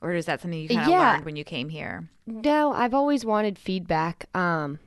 or 0.00 0.12
is 0.12 0.26
that 0.26 0.40
something 0.40 0.60
you 0.60 0.68
kind 0.68 0.82
of 0.82 0.88
yeah. 0.88 1.12
learned 1.12 1.24
when 1.24 1.36
you 1.36 1.44
came 1.44 1.68
here? 1.68 2.08
No, 2.26 2.72
I've 2.72 2.94
always 2.94 3.24
wanted 3.24 3.58
feedback. 3.58 4.26
Um, 4.34 4.78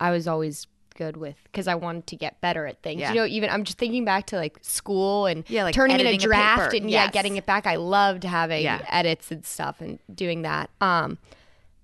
I 0.00 0.10
was 0.10 0.26
always 0.26 0.66
good 0.96 1.16
with 1.16 1.36
because 1.44 1.68
I 1.68 1.76
wanted 1.76 2.06
to 2.08 2.16
get 2.16 2.40
better 2.40 2.66
at 2.66 2.82
things. 2.82 3.00
Yeah. 3.00 3.12
You 3.12 3.20
know, 3.20 3.26
even 3.26 3.50
I'm 3.50 3.64
just 3.64 3.78
thinking 3.78 4.04
back 4.04 4.26
to 4.26 4.36
like 4.36 4.58
school 4.62 5.26
and 5.26 5.44
yeah, 5.48 5.64
like 5.64 5.74
turning 5.74 6.00
in 6.00 6.06
a 6.06 6.16
draft 6.16 6.74
a 6.74 6.78
and 6.78 6.90
yes. 6.90 7.06
yeah, 7.06 7.10
getting 7.10 7.36
it 7.36 7.46
back. 7.46 7.66
I 7.66 7.76
loved 7.76 8.24
having 8.24 8.64
yeah. 8.64 8.84
edits 8.88 9.30
and 9.30 9.44
stuff 9.44 9.80
and 9.80 9.98
doing 10.12 10.42
that. 10.42 10.70
Um, 10.80 11.18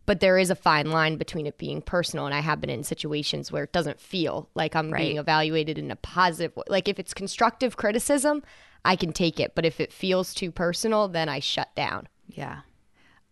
but 0.06 0.20
there 0.20 0.38
is 0.38 0.50
a 0.50 0.54
fine 0.54 0.90
line 0.90 1.16
between 1.16 1.46
it 1.46 1.58
being 1.58 1.80
personal 1.80 2.26
and 2.26 2.34
i 2.34 2.40
have 2.40 2.60
been 2.60 2.70
in 2.70 2.84
situations 2.84 3.50
where 3.50 3.64
it 3.64 3.72
doesn't 3.72 4.00
feel 4.00 4.48
like 4.54 4.74
i'm 4.74 4.90
right. 4.90 5.00
being 5.00 5.18
evaluated 5.18 5.78
in 5.78 5.90
a 5.90 5.96
positive 5.96 6.54
way 6.56 6.64
like 6.68 6.88
if 6.88 6.98
it's 6.98 7.14
constructive 7.14 7.76
criticism 7.76 8.42
i 8.84 8.96
can 8.96 9.12
take 9.12 9.40
it 9.40 9.54
but 9.54 9.64
if 9.64 9.80
it 9.80 9.92
feels 9.92 10.34
too 10.34 10.50
personal 10.50 11.08
then 11.08 11.28
i 11.28 11.38
shut 11.38 11.74
down. 11.74 12.08
Yeah. 12.28 12.60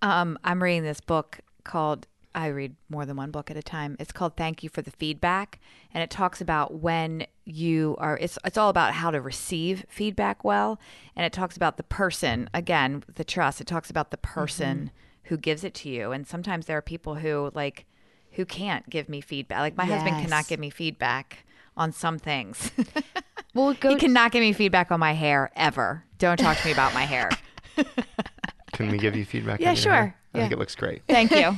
Um, 0.01 0.39
i'm 0.45 0.63
reading 0.63 0.83
this 0.83 1.01
book 1.01 1.41
called 1.65 2.07
i 2.35 2.47
read 2.47 2.75
more 2.89 3.05
than 3.07 3.17
one 3.17 3.31
book 3.31 3.51
at 3.51 3.57
a 3.57 3.63
time. 3.63 3.97
It's 4.01 4.13
called 4.13 4.37
thank 4.37 4.63
you 4.63 4.69
for 4.69 4.83
the 4.83 4.91
feedback 4.91 5.61
and 5.93 6.03
it 6.03 6.11
talks 6.11 6.41
about 6.41 6.75
when 6.81 7.27
you 7.45 7.97
are 7.99 8.17
it's 8.19 8.39
it's 8.45 8.57
all 8.57 8.71
about 8.71 8.95
how 8.95 9.11
to 9.11 9.21
receive 9.21 9.85
feedback 9.89 10.45
well 10.45 10.81
and 11.15 11.27
it 11.27 11.33
talks 11.33 11.57
about 11.57 11.77
the 11.77 11.83
person 11.83 12.49
again 12.55 13.05
the 13.15 13.25
trust. 13.25 13.61
It 13.61 13.67
talks 13.67 13.91
about 13.91 14.11
the 14.11 14.17
person 14.17 14.77
mm-hmm 14.79 15.12
who 15.25 15.37
gives 15.37 15.65
it 15.65 15.75
to 15.75 15.89
you. 15.89 16.13
And 16.13 16.27
sometimes 16.27 16.67
there 16.67 16.77
are 16.77 16.83
people 16.83 17.17
who 17.17 17.51
like 17.55 17.87
who 18.33 18.45
can't 18.45 18.89
give 18.89 19.09
me 19.09 19.21
feedback. 19.21 19.59
Like 19.59 19.77
my 19.77 19.85
yes. 19.85 20.03
husband 20.03 20.23
cannot 20.23 20.49
give 20.49 20.59
me 20.61 20.71
feedback 20.71 21.45
on 21.77 21.93
some 21.93 22.19
things. 22.19 22.71
well, 23.55 23.71
he 23.71 23.97
cannot 23.97 24.33
give 24.33 24.41
me 24.41 24.53
feedback 24.53 24.91
on 24.91 25.01
my 25.01 25.13
hair 25.13 25.51
ever. 25.57 26.05
Don't 26.19 26.39
talk 26.39 26.59
to 26.59 26.67
me 26.67 26.73
about 26.73 26.95
my 26.95 27.05
hair. 27.05 27.31
Can 28.73 28.91
we 28.91 28.99
give 28.99 29.15
you 29.15 29.25
feedback? 29.25 29.61
Yeah, 29.61 29.75
sure. 29.75 29.93
Hair? 29.93 30.17
I 30.35 30.39
yeah. 30.39 30.45
think 30.45 30.53
it 30.53 30.59
looks 30.59 30.75
great. 30.75 31.03
Thank 31.07 31.31
you. 31.31 31.55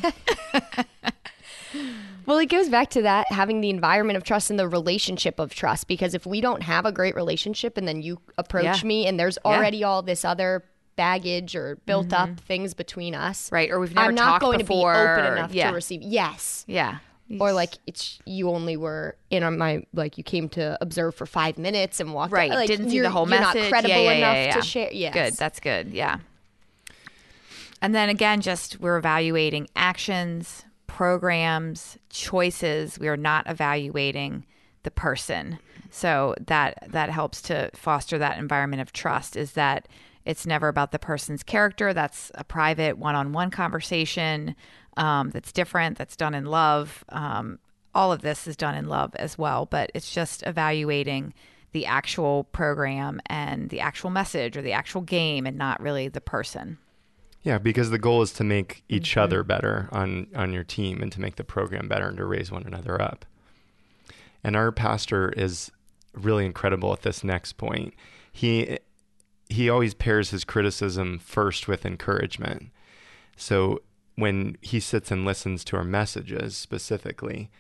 well, 2.27 2.39
it 2.39 2.47
goes 2.47 2.69
back 2.69 2.91
to 2.91 3.03
that 3.03 3.31
having 3.31 3.61
the 3.61 3.71
environment 3.71 4.17
of 4.17 4.25
trust 4.25 4.51
and 4.51 4.59
the 4.59 4.69
relationship 4.69 5.39
of 5.39 5.55
trust. 5.55 5.87
Because 5.87 6.15
if 6.15 6.27
we 6.27 6.41
don't 6.41 6.63
have 6.63 6.85
a 6.87 6.93
great 6.93 7.15
relationship 7.15 7.77
and 7.77 7.87
then 7.87 8.03
you 8.03 8.21
approach 8.37 8.83
yeah. 8.83 8.89
me 8.89 9.07
and 9.07 9.19
there's 9.19 9.39
already 9.45 9.79
yeah. 9.79 9.87
all 9.87 10.03
this 10.03 10.25
other 10.25 10.65
baggage 10.97 11.57
or 11.57 11.77
built 11.87 12.09
mm-hmm. 12.09 12.33
up 12.33 12.41
things 12.41 12.75
between 12.75 13.15
us. 13.15 13.51
Right. 13.53 13.71
Or 13.71 13.81
we've 13.81 13.95
never 13.95 14.09
I'm 14.09 14.15
not 14.15 14.41
going 14.41 14.59
before. 14.59 14.93
to 14.93 14.99
be 14.99 15.23
open 15.23 15.33
enough 15.33 15.55
yeah. 15.55 15.69
to 15.69 15.75
receive. 15.75 16.03
Yes. 16.03 16.65
Yeah. 16.67 16.99
Or 17.41 17.53
like 17.53 17.75
it's 17.87 18.19
you 18.27 18.51
only 18.51 18.77
were 18.77 19.17
in 19.31 19.43
on 19.43 19.57
my 19.57 19.85
like 19.95 20.19
you 20.19 20.25
came 20.25 20.49
to 20.51 20.77
observe 20.81 21.15
for 21.15 21.25
five 21.25 21.57
minutes 21.57 21.99
and 21.99 22.13
walked 22.13 22.33
right 22.33 22.51
out. 22.51 22.57
Like, 22.57 22.69
didn't 22.69 22.91
see 22.91 23.01
the 23.01 23.11
whole 23.11 23.29
you're 23.29 23.41
message. 23.41 23.63
Not 23.63 23.69
credible 23.71 23.95
yeah, 23.95 24.13
yeah, 24.13 24.35
enough 24.45 24.57
to 24.57 24.69
share. 24.69 24.91
Yes. 24.93 25.15
Good. 25.15 25.33
That's 25.35 25.59
good. 25.59 25.89
Yeah. 25.89 26.19
And 27.81 27.95
then 27.95 28.09
again, 28.09 28.41
just 28.41 28.79
we're 28.79 28.99
evaluating 28.99 29.69
actions, 29.75 30.65
programs, 30.87 31.99
choices. 32.11 32.99
We 32.99 33.09
are 33.09 33.17
not 33.17 33.49
evaluating 33.49 34.45
the 34.85 34.91
person. 34.91 35.59
So 35.91 36.35
that 36.47 36.79
that 36.89 37.11
helps 37.11 37.41
to 37.43 37.71
foster 37.75 38.19
that 38.19 38.39
environment 38.39 38.83
of 38.83 38.93
trust. 38.93 39.35
Is 39.35 39.53
that 39.53 39.89
it's 40.25 40.47
never 40.47 40.69
about 40.69 40.93
the 40.93 40.99
person's 40.99 41.43
character. 41.43 41.93
That's 41.93 42.31
a 42.35 42.45
private 42.45 42.99
one 42.99 43.15
on 43.15 43.33
one 43.33 43.51
conversation 43.51 44.57
um, 44.97 45.31
that's 45.31 45.53
different, 45.53 45.99
that's 45.99 46.17
done 46.17 46.35
in 46.35 46.47
love. 46.47 47.05
Um, 47.09 47.59
all 47.95 48.13
of 48.13 48.23
this 48.23 48.47
is 48.47 48.57
done 48.57 48.75
in 48.75 48.89
love 48.89 49.15
as 49.17 49.39
well, 49.39 49.67
but 49.67 49.91
it's 49.95 50.13
just 50.13 50.43
evaluating 50.47 51.35
the 51.73 51.87
actual 51.87 52.45
program 52.45 53.21
and 53.27 53.69
the 53.69 53.81
actual 53.81 54.11
message 54.11 54.57
or 54.57 54.63
the 54.63 54.73
actual 54.73 55.01
game 55.01 55.47
and 55.47 55.59
not 55.59 55.81
really 55.81 56.09
the 56.09 56.21
person. 56.21 56.79
Yeah, 57.43 57.59
because 57.59 57.91
the 57.91 57.99
goal 57.99 58.23
is 58.23 58.33
to 58.35 58.45
make 58.45 58.85
each 58.89 59.11
mm-hmm. 59.11 59.21
other 59.21 59.43
better 59.43 59.89
on 59.93 60.29
on 60.35 60.53
your 60.53 60.65
team 60.65 61.03
and 61.03 61.13
to 61.13 61.21
make 61.21 61.37
the 61.37 61.45
program 61.45 61.89
better 61.89 62.09
and 62.09 62.17
to 62.17 62.25
raise 62.25 62.51
one 62.51 62.65
another 62.65 63.01
up. 63.01 63.27
And 64.43 64.57
our 64.57 64.73
pastor 64.73 65.31
is 65.31 65.71
really 66.15 66.47
incredible 66.47 66.93
at 66.93 67.03
this 67.03 67.23
next 67.23 67.55
point. 67.55 67.95
He 68.33 68.79
he 69.55 69.71
always 69.71 69.95
pairs 69.95 70.31
his 70.31 70.45
criticism 70.45 71.19
first 71.19 71.69
with 71.69 71.87
encouragement. 71.87 72.71
So 73.37 73.83
when 74.17 74.57
he 74.61 74.81
sits 74.81 75.11
and 75.11 75.25
listens 75.25 75.65
to 75.65 75.77
our 75.77 75.85
messages 75.85 76.57
specifically, 76.57 77.51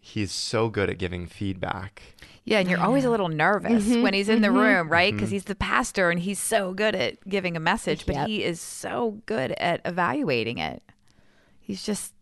he's 0.00 0.32
so 0.32 0.68
good 0.68 0.90
at 0.90 0.98
giving 0.98 1.26
feedback. 1.26 2.02
Yeah, 2.44 2.58
and 2.58 2.68
you're 2.68 2.80
always 2.80 3.04
a 3.04 3.10
little 3.10 3.28
nervous 3.28 3.84
mm-hmm, 3.84 4.02
when 4.02 4.14
he's 4.14 4.28
in 4.28 4.36
mm-hmm. 4.36 4.42
the 4.42 4.50
room, 4.50 4.88
right? 4.88 5.12
Because 5.12 5.28
mm-hmm. 5.28 5.34
he's 5.34 5.44
the 5.44 5.54
pastor 5.54 6.10
and 6.10 6.20
he's 6.20 6.38
so 6.38 6.72
good 6.72 6.94
at 6.94 7.26
giving 7.28 7.56
a 7.56 7.60
message, 7.60 8.06
but 8.06 8.14
yep. 8.14 8.28
he 8.28 8.44
is 8.44 8.60
so 8.60 9.22
good 9.26 9.52
at 9.52 9.80
evaluating 9.84 10.58
it. 10.58 10.82
He's 11.60 11.84
just 11.84 12.12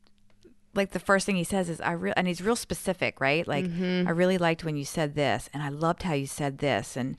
like 0.75 0.93
the 0.93 1.01
first 1.01 1.27
thing 1.27 1.37
he 1.37 1.45
says 1.45 1.69
is 1.69 1.81
I 1.81 1.93
real 1.93 2.15
and 2.17 2.27
he's 2.27 2.41
real 2.41 2.57
specific, 2.57 3.21
right? 3.21 3.47
Like 3.47 3.65
mm-hmm. 3.67 4.07
I 4.07 4.13
really 4.13 4.39
liked 4.39 4.65
when 4.65 4.77
you 4.77 4.85
said 4.85 5.15
this 5.15 5.51
and 5.53 5.63
I 5.63 5.69
loved 5.69 6.05
how 6.05 6.15
you 6.15 6.27
said 6.27 6.59
this 6.59 6.97
and 6.97 7.17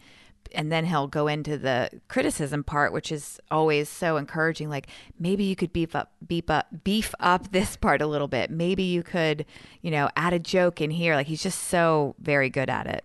and 0.54 0.72
then 0.72 0.86
he'll 0.86 1.08
go 1.08 1.28
into 1.28 1.58
the 1.58 1.90
criticism 2.08 2.64
part, 2.64 2.94
which 2.94 3.12
is 3.12 3.40
always 3.52 3.90
so 3.90 4.18
encouraging. 4.18 4.70
Like 4.70 4.88
maybe 5.20 5.44
you 5.44 5.56
could 5.56 5.74
beef 5.74 5.96
up, 5.96 6.12
beef 6.26 6.50
up, 6.50 6.68
beef 6.84 7.14
up 7.20 7.52
this 7.52 7.76
part 7.76 8.02
a 8.02 8.08
little 8.08 8.28
bit. 8.28 8.50
Maybe 8.50 8.84
you 8.84 9.04
could, 9.04 9.46
you 9.82 9.92
know, 9.92 10.10
add 10.16 10.34
a 10.34 10.40
joke 10.40 10.82
in 10.82 10.92
here. 10.92 11.16
Like 11.16 11.28
he's 11.28 11.44
just 11.44 11.64
so 11.64 12.16
very 12.20 12.50
good 12.50 12.70
at 12.70 12.88
it. 12.88 13.04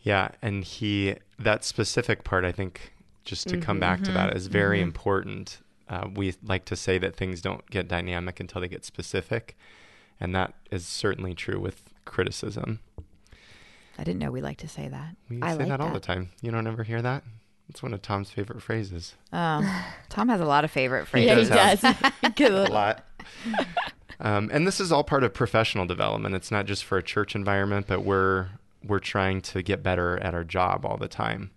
Yeah, 0.00 0.28
and 0.42 0.62
he 0.64 1.16
that 1.38 1.64
specific 1.64 2.24
part, 2.24 2.44
I 2.44 2.52
think, 2.52 2.92
just 3.24 3.48
to 3.48 3.56
mm-hmm, 3.56 3.62
come 3.62 3.80
back 3.80 4.00
mm-hmm, 4.00 4.06
to 4.06 4.12
that, 4.12 4.36
is 4.36 4.48
very 4.48 4.78
mm-hmm. 4.78 4.88
important. 4.88 5.60
Uh, 5.88 6.08
we 6.14 6.34
like 6.42 6.66
to 6.66 6.76
say 6.76 6.98
that 6.98 7.16
things 7.16 7.40
don't 7.40 7.68
get 7.70 7.88
dynamic 7.88 8.38
until 8.38 8.60
they 8.60 8.68
get 8.68 8.84
specific, 8.84 9.56
and 10.20 10.34
that 10.34 10.54
is 10.70 10.86
certainly 10.86 11.34
true 11.34 11.58
with 11.58 11.94
criticism. 12.04 12.80
I 13.98 14.04
didn't 14.04 14.18
know 14.18 14.30
we 14.30 14.40
like 14.40 14.58
to 14.58 14.68
say 14.68 14.88
that. 14.88 15.16
We 15.30 15.40
I 15.42 15.52
say 15.52 15.58
like 15.58 15.68
that 15.68 15.80
all 15.80 15.92
the 15.92 16.00
time. 16.00 16.30
You 16.42 16.50
don't 16.50 16.66
ever 16.66 16.82
hear 16.82 17.02
that? 17.02 17.22
It's 17.68 17.82
one 17.82 17.94
of 17.94 18.02
Tom's 18.02 18.30
favorite 18.30 18.60
phrases. 18.62 19.14
Oh, 19.32 19.84
Tom 20.08 20.28
has 20.28 20.40
a 20.40 20.44
lot 20.44 20.64
of 20.64 20.70
favorite 20.70 21.06
phrases. 21.06 21.48
Yeah, 21.48 21.74
he 21.74 21.80
does. 21.80 22.40
a 22.40 22.72
lot. 22.72 23.04
Um, 24.20 24.50
and 24.52 24.66
this 24.66 24.80
is 24.80 24.92
all 24.92 25.04
part 25.04 25.24
of 25.24 25.32
professional 25.34 25.86
development. 25.86 26.34
It's 26.34 26.50
not 26.50 26.66
just 26.66 26.84
for 26.84 26.98
a 26.98 27.02
church 27.02 27.34
environment, 27.34 27.86
but 27.88 28.04
we're 28.04 28.48
we're 28.86 28.98
trying 28.98 29.40
to 29.40 29.62
get 29.62 29.82
better 29.82 30.18
at 30.18 30.34
our 30.34 30.44
job 30.44 30.84
all 30.84 30.98
the 30.98 31.08
time, 31.08 31.50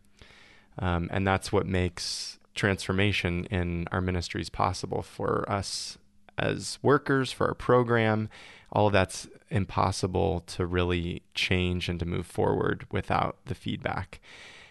um, 0.79 1.09
and 1.11 1.27
that's 1.27 1.51
what 1.51 1.65
makes 1.65 2.39
transformation 2.55 3.45
in 3.45 3.85
our 3.91 4.01
ministries 4.01 4.49
possible 4.49 5.01
for 5.01 5.45
us 5.49 5.97
as 6.37 6.79
workers 6.81 7.31
for 7.31 7.47
our 7.47 7.53
program. 7.53 8.29
All 8.71 8.87
of 8.87 8.93
that's 8.93 9.27
impossible 9.49 10.41
to 10.41 10.65
really 10.65 11.21
change 11.33 11.89
and 11.89 11.99
to 11.99 12.05
move 12.05 12.25
forward 12.25 12.85
without 12.91 13.37
the 13.45 13.55
feedback. 13.55 14.19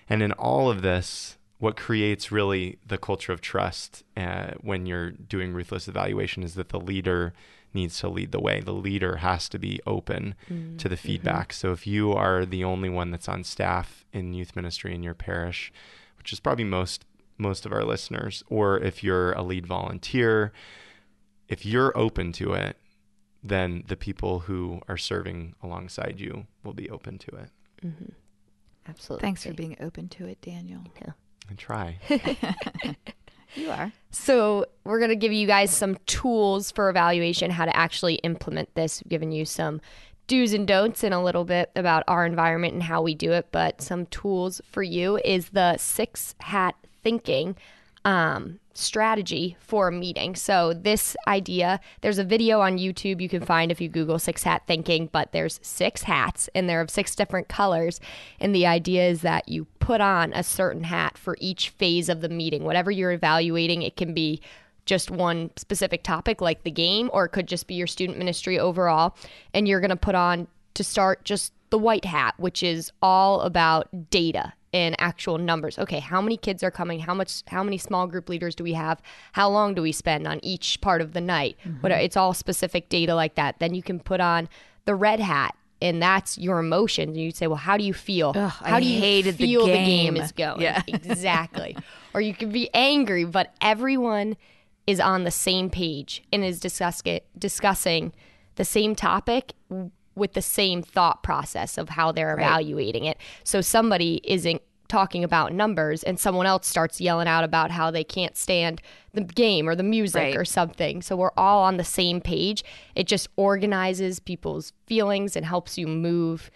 And 0.08 0.22
in 0.22 0.32
all 0.32 0.70
of 0.70 0.82
this, 0.82 1.38
what 1.58 1.76
creates 1.76 2.30
really 2.30 2.78
the 2.86 2.98
culture 2.98 3.32
of 3.32 3.40
trust 3.40 4.04
uh, 4.16 4.52
when 4.60 4.86
you're 4.86 5.10
doing 5.10 5.52
ruthless 5.52 5.88
evaluation 5.88 6.42
is 6.42 6.54
that 6.54 6.68
the 6.68 6.80
leader 6.80 7.32
needs 7.72 7.98
to 8.00 8.08
lead 8.08 8.32
the 8.32 8.40
way. 8.40 8.60
The 8.60 8.72
leader 8.72 9.16
has 9.16 9.48
to 9.50 9.58
be 9.58 9.80
open 9.86 10.34
mm. 10.50 10.78
to 10.78 10.88
the 10.88 10.96
feedback. 10.96 11.48
Mm-hmm. 11.50 11.68
So 11.68 11.72
if 11.72 11.86
you 11.86 12.12
are 12.12 12.44
the 12.44 12.64
only 12.64 12.88
one 12.88 13.10
that's 13.10 13.28
on 13.28 13.44
staff 13.44 14.04
in 14.12 14.34
youth 14.34 14.54
ministry 14.54 14.94
in 14.94 15.02
your 15.02 15.14
parish, 15.14 15.72
which 16.18 16.32
is 16.32 16.40
probably 16.40 16.64
most 16.64 17.04
most 17.38 17.66
of 17.66 17.72
our 17.72 17.84
listeners, 17.84 18.42
or 18.48 18.78
if 18.78 19.04
you're 19.04 19.32
a 19.32 19.42
lead 19.42 19.66
volunteer, 19.66 20.52
if 21.48 21.64
you're 21.64 21.96
open 21.96 22.32
to 22.32 22.52
it, 22.54 22.76
then 23.42 23.84
the 23.86 23.96
people 23.96 24.40
who 24.40 24.80
are 24.88 24.96
serving 24.96 25.54
alongside 25.62 26.16
you 26.18 26.46
will 26.64 26.72
be 26.72 26.90
open 26.90 27.18
to 27.18 27.36
it. 27.36 27.50
Mm-hmm. 27.84 28.12
Absolutely. 28.88 29.22
Thanks 29.22 29.44
for 29.44 29.52
being 29.52 29.76
open 29.80 30.08
to 30.10 30.26
it, 30.26 30.40
Daniel. 30.40 30.82
Yeah. 31.00 31.12
I 31.50 31.54
try. 31.54 31.98
you 33.54 33.70
are. 33.70 33.92
So, 34.10 34.66
we're 34.84 34.98
going 34.98 35.10
to 35.10 35.16
give 35.16 35.32
you 35.32 35.46
guys 35.46 35.70
some 35.70 35.96
tools 36.06 36.70
for 36.70 36.88
evaluation, 36.88 37.50
how 37.50 37.64
to 37.64 37.76
actually 37.76 38.14
implement 38.16 38.74
this. 38.74 39.02
We've 39.02 39.10
given 39.10 39.32
you 39.32 39.44
some 39.44 39.80
do's 40.26 40.52
and 40.52 40.66
don'ts 40.66 41.04
and 41.04 41.14
a 41.14 41.20
little 41.20 41.44
bit 41.44 41.70
about 41.76 42.02
our 42.08 42.26
environment 42.26 42.74
and 42.74 42.82
how 42.82 43.02
we 43.02 43.14
do 43.14 43.32
it, 43.32 43.48
but 43.52 43.80
some 43.80 44.06
tools 44.06 44.60
for 44.70 44.82
you 44.82 45.18
is 45.24 45.50
the 45.50 45.76
six 45.76 46.34
hat 46.40 46.74
thinking 47.02 47.56
um, 48.04 48.58
strategy 48.78 49.56
for 49.60 49.88
a 49.88 49.92
meeting. 49.92 50.34
So, 50.34 50.72
this 50.72 51.16
idea, 51.26 51.80
there's 52.00 52.18
a 52.18 52.24
video 52.24 52.60
on 52.60 52.78
YouTube 52.78 53.20
you 53.20 53.28
can 53.28 53.44
find 53.44 53.70
if 53.70 53.80
you 53.80 53.88
Google 53.88 54.18
six 54.18 54.42
hat 54.42 54.62
thinking, 54.66 55.08
but 55.12 55.32
there's 55.32 55.58
six 55.62 56.02
hats 56.02 56.48
and 56.54 56.68
they're 56.68 56.80
of 56.80 56.90
six 56.90 57.14
different 57.14 57.48
colors. 57.48 58.00
And 58.40 58.54
the 58.54 58.66
idea 58.66 59.08
is 59.08 59.22
that 59.22 59.48
you 59.48 59.66
put 59.80 60.00
on 60.00 60.32
a 60.32 60.42
certain 60.42 60.84
hat 60.84 61.16
for 61.18 61.36
each 61.40 61.70
phase 61.70 62.08
of 62.08 62.20
the 62.20 62.28
meeting. 62.28 62.64
Whatever 62.64 62.90
you're 62.90 63.12
evaluating, 63.12 63.82
it 63.82 63.96
can 63.96 64.14
be 64.14 64.40
just 64.84 65.10
one 65.10 65.50
specific 65.56 66.02
topic 66.02 66.40
like 66.40 66.62
the 66.62 66.70
game, 66.70 67.10
or 67.12 67.24
it 67.24 67.30
could 67.30 67.48
just 67.48 67.66
be 67.66 67.74
your 67.74 67.86
student 67.86 68.18
ministry 68.18 68.58
overall. 68.58 69.16
And 69.52 69.66
you're 69.66 69.80
going 69.80 69.90
to 69.90 69.96
put 69.96 70.14
on 70.14 70.46
to 70.74 70.84
start 70.84 71.24
just 71.24 71.52
the 71.70 71.78
white 71.78 72.04
hat, 72.04 72.34
which 72.38 72.62
is 72.62 72.92
all 73.02 73.40
about 73.40 74.10
data 74.10 74.52
in 74.76 74.94
actual 74.98 75.38
numbers. 75.38 75.78
Okay, 75.78 76.00
how 76.00 76.20
many 76.20 76.36
kids 76.36 76.62
are 76.62 76.70
coming? 76.70 77.00
How 77.00 77.14
much? 77.14 77.42
How 77.46 77.62
many 77.62 77.78
small 77.78 78.06
group 78.06 78.28
leaders 78.28 78.54
do 78.54 78.62
we 78.62 78.74
have? 78.74 79.00
How 79.32 79.48
long 79.48 79.74
do 79.74 79.80
we 79.80 79.90
spend 79.90 80.26
on 80.26 80.38
each 80.44 80.82
part 80.82 81.00
of 81.00 81.14
the 81.14 81.20
night? 81.22 81.56
Mm-hmm. 81.64 81.80
What? 81.80 81.92
It's 81.92 82.16
all 82.16 82.34
specific 82.34 82.90
data 82.90 83.14
like 83.14 83.36
that. 83.36 83.58
Then 83.58 83.74
you 83.74 83.82
can 83.82 83.98
put 83.98 84.20
on 84.20 84.50
the 84.84 84.94
red 84.94 85.18
hat, 85.18 85.56
and 85.80 86.02
that's 86.02 86.36
your 86.36 86.58
emotion. 86.58 87.08
And 87.08 87.16
you 87.16 87.30
say, 87.30 87.46
well, 87.46 87.56
how 87.56 87.78
do 87.78 87.84
you 87.84 87.94
feel? 87.94 88.34
Ugh, 88.36 88.50
how 88.50 88.76
I 88.76 88.80
do 88.80 88.86
you 88.86 89.00
hated 89.00 89.36
feel 89.36 89.64
the 89.64 89.72
the 89.72 89.78
game. 89.78 90.14
game 90.14 90.22
is 90.22 90.32
going? 90.32 90.60
Yeah. 90.60 90.82
exactly. 90.86 91.74
or 92.12 92.20
you 92.20 92.34
can 92.34 92.50
be 92.50 92.68
angry, 92.74 93.24
but 93.24 93.54
everyone 93.62 94.36
is 94.86 95.00
on 95.00 95.24
the 95.24 95.30
same 95.30 95.70
page 95.70 96.22
and 96.34 96.44
is 96.44 96.60
discuss- 96.60 97.02
discussing 97.38 98.12
the 98.56 98.64
same 98.64 98.94
topic 98.94 99.54
with 100.16 100.32
the 100.32 100.42
same 100.42 100.82
thought 100.82 101.22
process 101.22 101.78
of 101.78 101.90
how 101.90 102.10
they're 102.10 102.34
right. 102.34 102.44
evaluating 102.44 103.04
it. 103.04 103.18
So 103.44 103.60
somebody 103.60 104.20
isn't 104.24 104.62
talking 104.88 105.24
about 105.24 105.52
numbers 105.52 106.02
and 106.02 106.18
someone 106.18 106.46
else 106.46 106.66
starts 106.66 107.00
yelling 107.00 107.28
out 107.28 107.44
about 107.44 107.70
how 107.70 107.90
they 107.90 108.04
can't 108.04 108.36
stand 108.36 108.80
the 109.12 109.20
game 109.20 109.68
or 109.68 109.74
the 109.74 109.82
music 109.82 110.20
right. 110.20 110.36
or 110.36 110.44
something. 110.44 111.02
So 111.02 111.16
we're 111.16 111.32
all 111.36 111.64
on 111.64 111.76
the 111.76 111.84
same 111.84 112.20
page. 112.20 112.64
It 112.94 113.06
just 113.06 113.28
organizes 113.36 114.20
people's 114.20 114.72
feelings 114.86 115.36
and 115.36 115.44
helps 115.44 115.76
you 115.76 115.86
move 115.86 116.50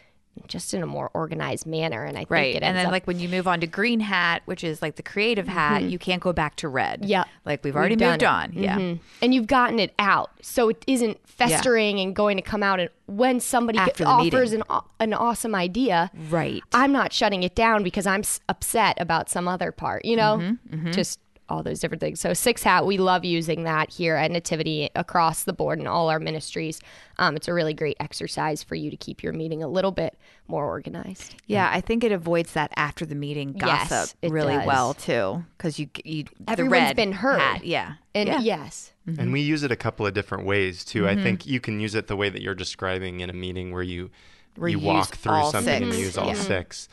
just 0.46 0.74
in 0.74 0.82
a 0.82 0.86
more 0.86 1.10
organized 1.14 1.66
manner. 1.66 2.04
And 2.04 2.16
I 2.16 2.20
think 2.20 2.30
right. 2.30 2.62
and 2.62 2.76
then 2.76 2.86
up- 2.86 2.92
like 2.92 3.06
when 3.06 3.18
you 3.18 3.28
move 3.28 3.46
on 3.46 3.60
to 3.60 3.66
green 3.66 4.00
hat, 4.00 4.42
which 4.44 4.64
is 4.64 4.82
like 4.82 4.96
the 4.96 5.02
creative 5.02 5.48
hat, 5.48 5.80
mm-hmm. 5.80 5.90
you 5.90 5.98
can't 5.98 6.22
go 6.22 6.32
back 6.32 6.56
to 6.56 6.68
red. 6.68 7.04
Yeah. 7.04 7.24
Like 7.44 7.62
we've 7.64 7.76
already 7.76 7.96
we've 7.96 8.08
moved 8.08 8.24
on. 8.24 8.50
Mm-hmm. 8.50 8.62
Yeah. 8.62 8.94
And 9.22 9.34
you've 9.34 9.46
gotten 9.46 9.78
it 9.78 9.94
out. 9.98 10.30
So 10.42 10.68
it 10.68 10.84
isn't 10.86 11.18
festering 11.26 11.98
yeah. 11.98 12.04
and 12.04 12.16
going 12.16 12.36
to 12.36 12.42
come 12.42 12.62
out. 12.62 12.80
And 12.80 12.90
when 13.06 13.40
somebody 13.40 13.78
offers 13.78 14.52
an, 14.52 14.62
an 14.98 15.14
awesome 15.14 15.54
idea, 15.54 16.10
right. 16.30 16.62
I'm 16.72 16.92
not 16.92 17.12
shutting 17.12 17.42
it 17.42 17.54
down 17.54 17.82
because 17.82 18.06
I'm 18.06 18.22
upset 18.48 19.00
about 19.00 19.30
some 19.30 19.48
other 19.48 19.72
part, 19.72 20.04
you 20.04 20.16
know, 20.16 20.38
mm-hmm. 20.38 20.74
mm-hmm. 20.74 20.90
just 20.92 21.18
all 21.50 21.62
those 21.62 21.80
different 21.80 22.00
things. 22.00 22.20
So 22.20 22.32
six 22.32 22.62
hat, 22.62 22.86
we 22.86 22.96
love 22.96 23.24
using 23.24 23.64
that 23.64 23.90
here 23.90 24.16
at 24.16 24.30
Nativity 24.30 24.88
across 24.94 25.44
the 25.44 25.52
board 25.52 25.80
in 25.80 25.86
all 25.86 26.08
our 26.08 26.20
ministries. 26.20 26.80
Um, 27.18 27.36
it's 27.36 27.48
a 27.48 27.54
really 27.54 27.74
great 27.74 27.96
exercise 28.00 28.62
for 28.62 28.74
you 28.74 28.90
to 28.90 28.96
keep 28.96 29.22
your 29.22 29.32
meeting 29.32 29.62
a 29.62 29.68
little 29.68 29.90
bit 29.90 30.16
more 30.48 30.64
organized. 30.64 31.34
Yeah, 31.46 31.68
I 31.72 31.80
think 31.80 32.04
it 32.04 32.12
avoids 32.12 32.52
that 32.52 32.72
after 32.76 33.04
the 33.04 33.14
meeting 33.14 33.52
gossip 33.52 34.16
yes, 34.22 34.32
really 34.32 34.56
does. 34.56 34.66
well 34.66 34.94
too, 34.94 35.44
because 35.56 35.78
you 35.78 35.88
you 36.04 36.24
everyone's 36.48 36.56
the 36.56 36.64
red 36.86 36.96
been 36.96 37.12
heard. 37.12 37.40
Hat, 37.40 37.64
yeah, 37.64 37.94
and 38.14 38.28
yeah. 38.28 38.40
yes. 38.40 38.92
Mm-hmm. 39.08 39.20
And 39.20 39.32
we 39.32 39.40
use 39.40 39.62
it 39.62 39.72
a 39.72 39.76
couple 39.76 40.06
of 40.06 40.14
different 40.14 40.46
ways 40.46 40.84
too. 40.84 41.02
Mm-hmm. 41.02 41.18
I 41.18 41.22
think 41.22 41.46
you 41.46 41.60
can 41.60 41.80
use 41.80 41.94
it 41.94 42.06
the 42.06 42.16
way 42.16 42.28
that 42.28 42.42
you're 42.42 42.54
describing 42.54 43.20
in 43.20 43.30
a 43.30 43.34
meeting 43.34 43.72
where 43.72 43.82
you 43.82 44.10
where 44.56 44.68
you, 44.68 44.78
you 44.78 44.86
walk 44.86 45.16
through 45.16 45.50
something 45.50 45.82
six. 45.82 45.82
and 45.82 45.94
use 45.94 46.18
all 46.18 46.28
yeah. 46.28 46.34
six. 46.34 46.88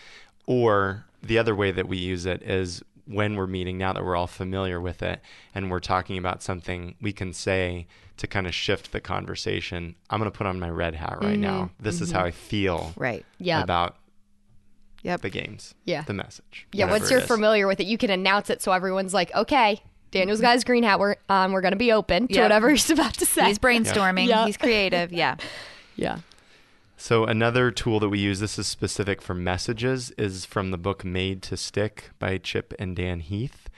Or 0.46 1.06
the 1.22 1.38
other 1.38 1.56
way 1.56 1.72
that 1.72 1.88
we 1.88 1.98
use 1.98 2.26
it 2.26 2.42
is 2.44 2.82
when 3.08 3.36
we're 3.36 3.48
meeting 3.48 3.78
now 3.78 3.94
that 3.94 4.04
we're 4.04 4.16
all 4.16 4.28
familiar 4.28 4.80
with 4.80 5.02
it 5.02 5.22
and 5.56 5.72
we're 5.72 5.80
talking 5.80 6.18
about 6.18 6.44
something 6.44 6.96
we 7.02 7.12
can 7.12 7.34
say 7.34 7.88
to 8.18 8.28
kind 8.28 8.48
of 8.48 8.54
shift 8.54 8.92
the 8.92 9.00
conversation 9.00 9.96
i'm 10.10 10.20
going 10.20 10.30
to 10.30 10.38
put 10.38 10.48
on 10.48 10.60
my 10.60 10.70
red 10.70 10.96
hat 10.96 11.18
right 11.22 11.34
mm-hmm. 11.34 11.42
now 11.42 11.70
this 11.80 11.96
mm-hmm. 11.96 12.04
is 12.06 12.12
how 12.12 12.24
i 12.24 12.32
feel 12.32 12.94
right 12.98 13.26
yeah 13.40 13.64
about 13.64 13.98
yep. 15.04 15.22
the 15.22 15.30
games 15.30 15.74
yeah 15.86 16.02
the 16.04 16.14
message 16.14 16.68
yeah 16.74 16.90
once 16.90 17.10
you're 17.10 17.22
familiar 17.22 17.68
with 17.68 17.80
it 17.80 17.88
you 17.88 17.98
can 17.98 18.10
announce 18.10 18.50
it 18.50 18.62
so 18.62 18.72
everyone's 18.72 19.14
like 19.14 19.34
okay 19.36 19.82
Daniel's 20.12 20.42
got 20.42 20.54
his 20.54 20.64
green 20.64 20.84
hat. 20.84 21.00
We're 21.00 21.16
um, 21.30 21.52
we're 21.52 21.62
gonna 21.62 21.76
be 21.76 21.92
open 21.92 22.28
to 22.28 22.34
Yep. 22.36 22.44
whatever 22.44 22.70
he's 22.70 22.90
about 22.90 23.16
to 23.16 23.26
say. 23.26 23.46
He's 23.46 23.60
brainstorming. 23.60 24.28
Yep. 24.28 24.46
He's 24.48 24.58
creative. 24.58 25.12
Yeah. 25.12 25.36
yeah. 25.96 26.20
So 27.00 27.26
another 27.26 27.70
tool 27.70 28.00
that 28.00 28.10
we 28.10 28.18
use, 28.20 28.40
this 28.40 28.58
is 28.58 28.66
specific 28.66 29.22
for 29.22 29.34
messages, 29.36 30.12
is 30.18 30.46
from 30.46 30.72
the 30.72 30.78
book 30.78 31.06
Made 31.06 31.42
to 31.44 31.56
Stick 31.56 32.10
by 32.18 32.38
Chip 32.40 32.74
and 32.80 32.96
Dan 32.96 33.20
Heath. 33.20 33.70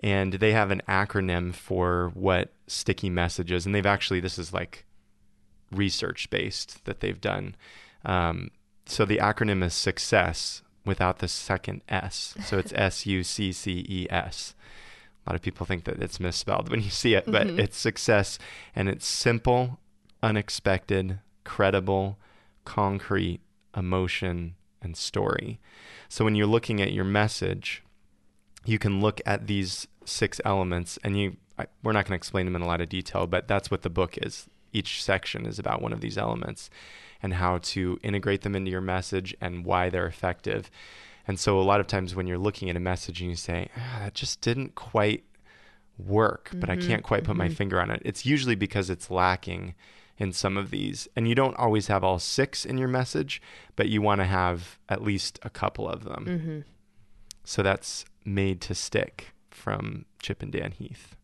And 0.00 0.34
they 0.34 0.52
have 0.52 0.70
an 0.72 0.82
acronym 0.88 1.54
for 1.54 2.10
what 2.14 2.52
sticky 2.66 3.08
messages, 3.08 3.64
and 3.64 3.74
they've 3.74 3.86
actually 3.86 4.20
this 4.20 4.38
is 4.38 4.52
like 4.52 4.84
research 5.72 6.28
based 6.28 6.84
that 6.84 7.00
they've 7.00 7.20
done. 7.20 7.54
Um, 8.04 8.50
so 8.84 9.04
the 9.04 9.18
acronym 9.18 9.64
is 9.64 9.72
success 9.72 10.62
without 10.84 11.20
the 11.20 11.28
second 11.28 11.82
S. 11.88 12.34
So 12.44 12.58
it's 12.58 12.72
S 12.76 13.06
U 13.06 13.22
C 13.24 13.52
C 13.52 13.86
E 13.88 14.06
S. 14.10 14.54
A 15.26 15.30
lot 15.30 15.36
of 15.36 15.42
people 15.42 15.66
think 15.66 15.84
that 15.84 16.02
it's 16.02 16.20
misspelled 16.20 16.68
when 16.68 16.82
you 16.82 16.90
see 16.90 17.14
it, 17.14 17.24
but 17.26 17.46
Mhm. 17.46 17.58
it's 17.58 17.76
success 17.78 18.38
and 18.74 18.88
it's 18.88 19.06
simple, 19.06 19.80
unexpected, 20.22 21.20
credible, 21.44 22.18
concrete, 22.66 23.40
emotion, 23.74 24.56
and 24.82 24.94
story. 24.96 25.58
So 26.08 26.24
when 26.24 26.34
you're 26.34 26.46
looking 26.46 26.82
at 26.82 26.92
your 26.92 27.04
message, 27.04 27.82
you 28.66 28.78
can 28.78 29.00
look 29.00 29.20
at 29.24 29.46
these 29.46 29.86
six 30.04 30.40
elements 30.44 30.98
and 31.02 31.18
you 31.18 31.36
I, 31.58 31.66
we're 31.82 31.92
not 31.92 32.04
going 32.04 32.10
to 32.10 32.16
explain 32.16 32.44
them 32.44 32.54
in 32.54 32.60
a 32.60 32.66
lot 32.66 32.82
of 32.82 32.90
detail, 32.90 33.26
but 33.26 33.48
that's 33.48 33.70
what 33.70 33.80
the 33.80 33.88
book 33.88 34.18
is. 34.18 34.46
Each 34.74 35.02
section 35.02 35.46
is 35.46 35.58
about 35.58 35.80
one 35.80 35.94
of 35.94 36.02
these 36.02 36.18
elements 36.18 36.68
and 37.22 37.34
how 37.34 37.58
to 37.58 37.98
integrate 38.02 38.42
them 38.42 38.54
into 38.54 38.70
your 38.70 38.82
message 38.82 39.34
and 39.40 39.64
why 39.64 39.88
they're 39.88 40.06
effective. 40.06 40.70
And 41.26 41.40
so 41.40 41.58
a 41.58 41.62
lot 41.62 41.80
of 41.80 41.86
times 41.86 42.14
when 42.14 42.26
you're 42.26 42.36
looking 42.36 42.68
at 42.68 42.76
a 42.76 42.80
message 42.80 43.22
and 43.22 43.30
you 43.30 43.36
say, 43.36 43.70
ah, 43.74 44.00
that 44.00 44.14
just 44.14 44.42
didn't 44.42 44.74
quite 44.74 45.24
work, 45.98 46.50
but 46.54 46.68
I 46.68 46.76
can't 46.76 47.02
quite 47.02 47.24
put 47.24 47.36
my 47.36 47.48
mhm. 47.48 47.54
finger 47.54 47.80
on 47.80 47.90
it. 47.90 48.02
It's 48.04 48.26
usually 48.26 48.54
because 48.54 48.90
it's 48.90 49.10
lacking 49.10 49.74
in 50.18 50.32
some 50.32 50.56
of 50.56 50.70
these. 50.70 51.08
And 51.14 51.28
you 51.28 51.34
don't 51.34 51.56
always 51.56 51.88
have 51.88 52.02
all 52.02 52.18
six 52.18 52.64
in 52.64 52.78
your 52.78 52.88
message, 52.88 53.42
but 53.74 53.88
you 53.88 54.00
want 54.02 54.20
to 54.20 54.26
have 54.26 54.78
at 54.88 55.02
least 55.02 55.38
a 55.42 55.50
couple 55.50 55.88
of 55.88 56.04
them. 56.04 56.26
Mm-hmm. 56.28 56.60
So 57.44 57.62
that's 57.62 58.04
Made 58.24 58.60
to 58.62 58.74
Stick 58.74 59.32
from 59.50 60.04
Chip 60.20 60.42
and 60.42 60.52
Dan 60.52 60.72
Heath. 60.72 61.16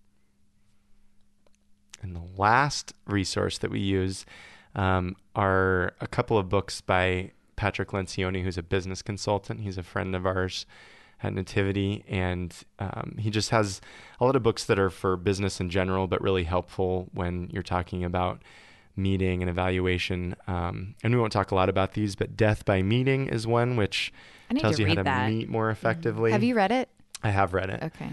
And 2.01 2.17
the 2.17 2.23
last 2.37 2.95
resource 3.07 3.59
that 3.59 3.71
we 3.71 3.81
use 3.81 4.27
um, 4.75 5.17
are 5.37 5.93
a 6.01 6.07
couple 6.07 6.37
of 6.37 6.49
books 6.49 6.81
by 6.81 7.33
Patrick 7.57 7.91
Lencioni, 7.91 8.43
who's 8.43 8.59
a 8.59 8.63
business 8.63 9.03
consultant. 9.03 9.61
He's 9.61 9.79
a 9.79 9.83
friend 9.83 10.17
of 10.17 10.27
ours 10.27 10.67
at 11.23 11.33
Nativity, 11.33 12.05
and 12.09 12.53
um, 12.81 13.15
he 13.19 13.31
just 13.31 13.51
has 13.51 13.81
a 14.19 14.25
lot 14.25 14.35
of 14.35 14.43
books 14.43 14.65
that 14.65 14.79
are 14.79 14.91
for 14.91 15.17
business 15.17 15.61
in 15.61 15.71
general, 15.71 16.09
but 16.09 16.21
really 16.21 16.45
helpful 16.45 17.09
when 17.13 17.49
you're 17.53 17.63
talking 17.63 18.03
about 18.03 18.43
meeting 18.97 19.43
and 19.43 19.49
evaluation. 19.51 20.35
Um, 20.47 20.95
and 21.03 21.15
we 21.15 21.21
won't 21.21 21.33
talk 21.33 21.51
a 21.51 21.55
lot 21.55 21.69
about 21.69 21.95
these, 21.95 22.15
but 22.17 22.37
Death 22.37 22.65
by 22.65 22.83
Meeting 22.83 23.29
is 23.29 23.47
one 23.47 23.77
which 23.77 24.13
tells 24.59 24.79
you 24.79 24.87
how 24.87 24.95
to 24.95 25.03
that. 25.03 25.31
meet 25.31 25.49
more 25.49 25.71
effectively. 25.71 26.31
Have 26.33 26.43
you 26.43 26.55
read 26.55 26.73
it? 26.73 26.89
I 27.23 27.31
have 27.31 27.55
read 27.55 27.71
it. 27.71 27.83
Okay. 27.83 28.11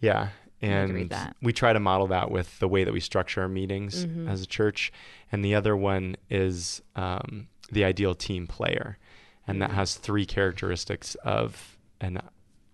Yeah. 0.00 0.28
and 0.62 1.12
we 1.42 1.52
try 1.52 1.72
to 1.72 1.80
model 1.80 2.06
that 2.08 2.30
with 2.30 2.58
the 2.60 2.68
way 2.68 2.84
that 2.84 2.92
we 2.92 3.00
structure 3.00 3.42
our 3.42 3.48
meetings 3.48 4.06
Mm-hmm. 4.06 4.28
as 4.28 4.42
a 4.42 4.46
church. 4.46 4.92
And 5.32 5.44
the 5.44 5.54
other 5.54 5.76
one 5.76 6.16
is 6.30 6.80
um, 6.96 7.48
the 7.70 7.84
ideal 7.84 8.14
team 8.14 8.46
player, 8.46 8.96
and 9.46 9.56
Mm-hmm. 9.56 9.60
that 9.70 9.74
has 9.74 9.96
three 9.96 10.24
characteristics 10.24 11.14
of 11.24 11.76
an 12.00 12.20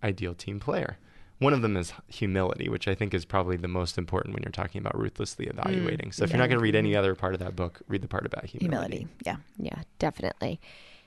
ideal 0.03 0.35
team 0.35 0.61
player. 0.61 0.99
One 1.39 1.53
of 1.53 1.63
them 1.63 1.77
is 1.77 1.93
humility, 2.09 2.69
which 2.69 2.89
I 2.89 2.95
think 2.95 3.15
is 3.15 3.25
probably 3.25 3.57
the 3.57 3.69
most 3.69 3.97
important 3.97 4.35
when 4.35 4.43
you're 4.43 4.51
talking 4.51 4.81
about 4.81 4.99
ruthlessly 4.99 5.47
Mm, 5.47 5.51
evaluating. 5.59 6.13
so 6.13 6.25
if 6.25 6.31
you're 6.31 6.39
not 6.39 6.49
going 6.49 6.59
to 6.59 6.63
read 6.63 6.75
any 6.75 6.97
other 6.97 7.15
part 7.15 7.33
of 7.35 7.41
that 7.41 7.55
book, 7.55 7.81
read 7.87 8.03
the 8.03 8.09
part 8.09 8.27
about 8.27 8.45
humility. 8.47 8.97
Humility. 8.97 9.15
Yeah. 9.25 9.37
Yeah, 9.59 9.83
definitely. 10.01 10.61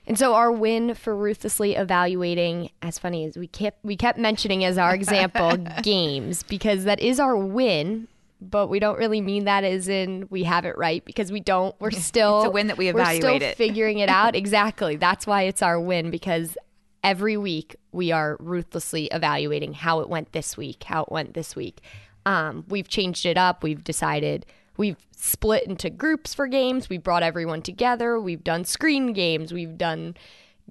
And 0.06 0.18
so 0.18 0.34
our 0.34 0.50
win 0.50 0.94
for 0.94 1.14
ruthlessly 1.14 1.76
evaluating, 1.76 2.70
as 2.80 2.98
funny 2.98 3.24
as 3.26 3.36
we 3.36 3.46
kept 3.46 3.84
we 3.84 3.96
kept 3.96 4.18
mentioning 4.18 4.64
as 4.64 4.76
our 4.78 4.94
example 4.94 5.56
games 5.82 6.42
because 6.42 6.84
that 6.84 6.98
is 6.98 7.20
our 7.20 7.36
win, 7.36 8.08
but 8.40 8.66
we 8.66 8.80
don't 8.80 8.98
really 8.98 9.20
mean 9.20 9.44
that 9.44 9.62
as 9.62 9.86
in 9.86 10.26
we 10.28 10.42
have 10.42 10.64
it 10.64 10.76
right 10.76 11.04
because 11.04 11.30
we 11.30 11.38
don't. 11.38 11.76
We're 11.78 11.92
still 11.92 12.38
It's 12.40 12.48
a 12.48 12.50
win 12.50 12.66
that 12.66 12.78
we 12.78 12.90
we're 12.92 13.04
still 13.04 13.16
evaluate 13.18 13.42
it. 13.42 13.56
figuring 13.56 13.98
it 13.98 14.08
out 14.08 14.34
exactly. 14.42 14.96
That's 14.96 15.24
why 15.26 15.42
it's 15.42 15.62
our 15.62 15.78
win 15.78 16.10
because 16.10 16.56
every 17.02 17.36
week 17.36 17.76
we 17.90 18.12
are 18.12 18.36
ruthlessly 18.40 19.06
evaluating 19.06 19.74
how 19.74 20.00
it 20.00 20.08
went 20.08 20.32
this 20.32 20.56
week, 20.56 20.84
how 20.84 21.02
it 21.02 21.12
went 21.12 21.34
this 21.34 21.56
week. 21.56 21.80
Um, 22.24 22.64
we've 22.68 22.88
changed 22.88 23.26
it 23.26 23.36
up. 23.36 23.62
We've 23.62 23.82
decided 23.82 24.46
we've 24.76 24.96
split 25.16 25.64
into 25.64 25.90
groups 25.90 26.34
for 26.34 26.46
games. 26.46 26.88
We've 26.88 27.02
brought 27.02 27.22
everyone 27.22 27.62
together. 27.62 28.20
We've 28.20 28.44
done 28.44 28.64
screen 28.64 29.12
games. 29.12 29.52
We've 29.52 29.76
done 29.76 30.16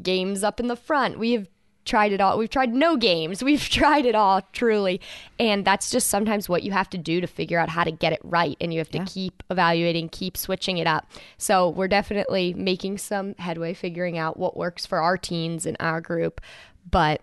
games 0.01 0.43
up 0.43 0.59
in 0.59 0.67
the 0.67 0.75
front. 0.75 1.19
We 1.19 1.33
have 1.33 1.47
tried 1.85 2.11
it 2.11 2.21
all. 2.21 2.37
We've 2.37 2.49
tried 2.49 2.73
no 2.73 2.97
games. 2.97 3.43
We've 3.51 3.61
tried 3.67 4.05
it 4.05 4.15
all, 4.15 4.41
truly. 4.53 5.01
And 5.39 5.65
that's 5.65 5.89
just 5.89 6.07
sometimes 6.07 6.47
what 6.47 6.63
you 6.63 6.71
have 6.71 6.89
to 6.91 6.97
do 6.97 7.21
to 7.21 7.27
figure 7.27 7.57
out 7.59 7.69
how 7.69 7.83
to 7.83 7.91
get 7.91 8.13
it 8.13 8.19
right. 8.23 8.55
And 8.61 8.73
you 8.73 8.79
have 8.79 8.89
to 8.91 9.03
keep 9.05 9.43
evaluating, 9.49 10.09
keep 10.09 10.37
switching 10.37 10.77
it 10.77 10.87
up. 10.87 11.09
So 11.37 11.69
we're 11.69 11.87
definitely 11.87 12.53
making 12.53 12.97
some 12.99 13.35
headway 13.35 13.73
figuring 13.73 14.17
out 14.17 14.37
what 14.37 14.55
works 14.57 14.85
for 14.85 14.99
our 14.99 15.17
teens 15.17 15.65
and 15.65 15.77
our 15.79 16.01
group. 16.01 16.41
But 16.89 17.21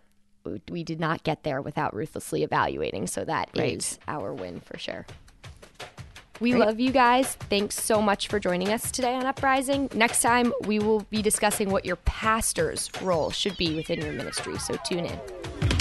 we 0.70 0.82
did 0.82 0.98
not 0.98 1.24
get 1.24 1.42
there 1.42 1.60
without 1.60 1.94
ruthlessly 1.94 2.42
evaluating. 2.42 3.06
So 3.06 3.24
that 3.24 3.50
is 3.54 3.98
Right. 4.06 4.14
our 4.14 4.32
win 4.32 4.60
for 4.60 4.78
sure. 4.78 5.04
We 6.40 6.54
love 6.54 6.78
you 6.78 6.92
guys. 6.92 7.34
Thanks 7.34 7.82
so 7.82 8.00
much 8.00 8.28
for 8.28 8.38
joining 8.38 8.68
us 8.68 8.90
today 8.90 9.14
on 9.14 9.26
Uprising. 9.26 9.90
Next 9.94 10.22
time, 10.22 10.52
we 10.66 10.78
will 10.78 11.00
be 11.10 11.22
discussing 11.22 11.70
what 11.70 11.84
your 11.84 11.96
pastor's 11.96 12.90
role 13.02 13.30
should 13.30 13.56
be 13.56 13.74
within 13.74 14.00
your 14.00 14.12
ministry. 14.12 14.58
So 14.58 14.76
tune 14.84 15.06
in. 15.06 15.77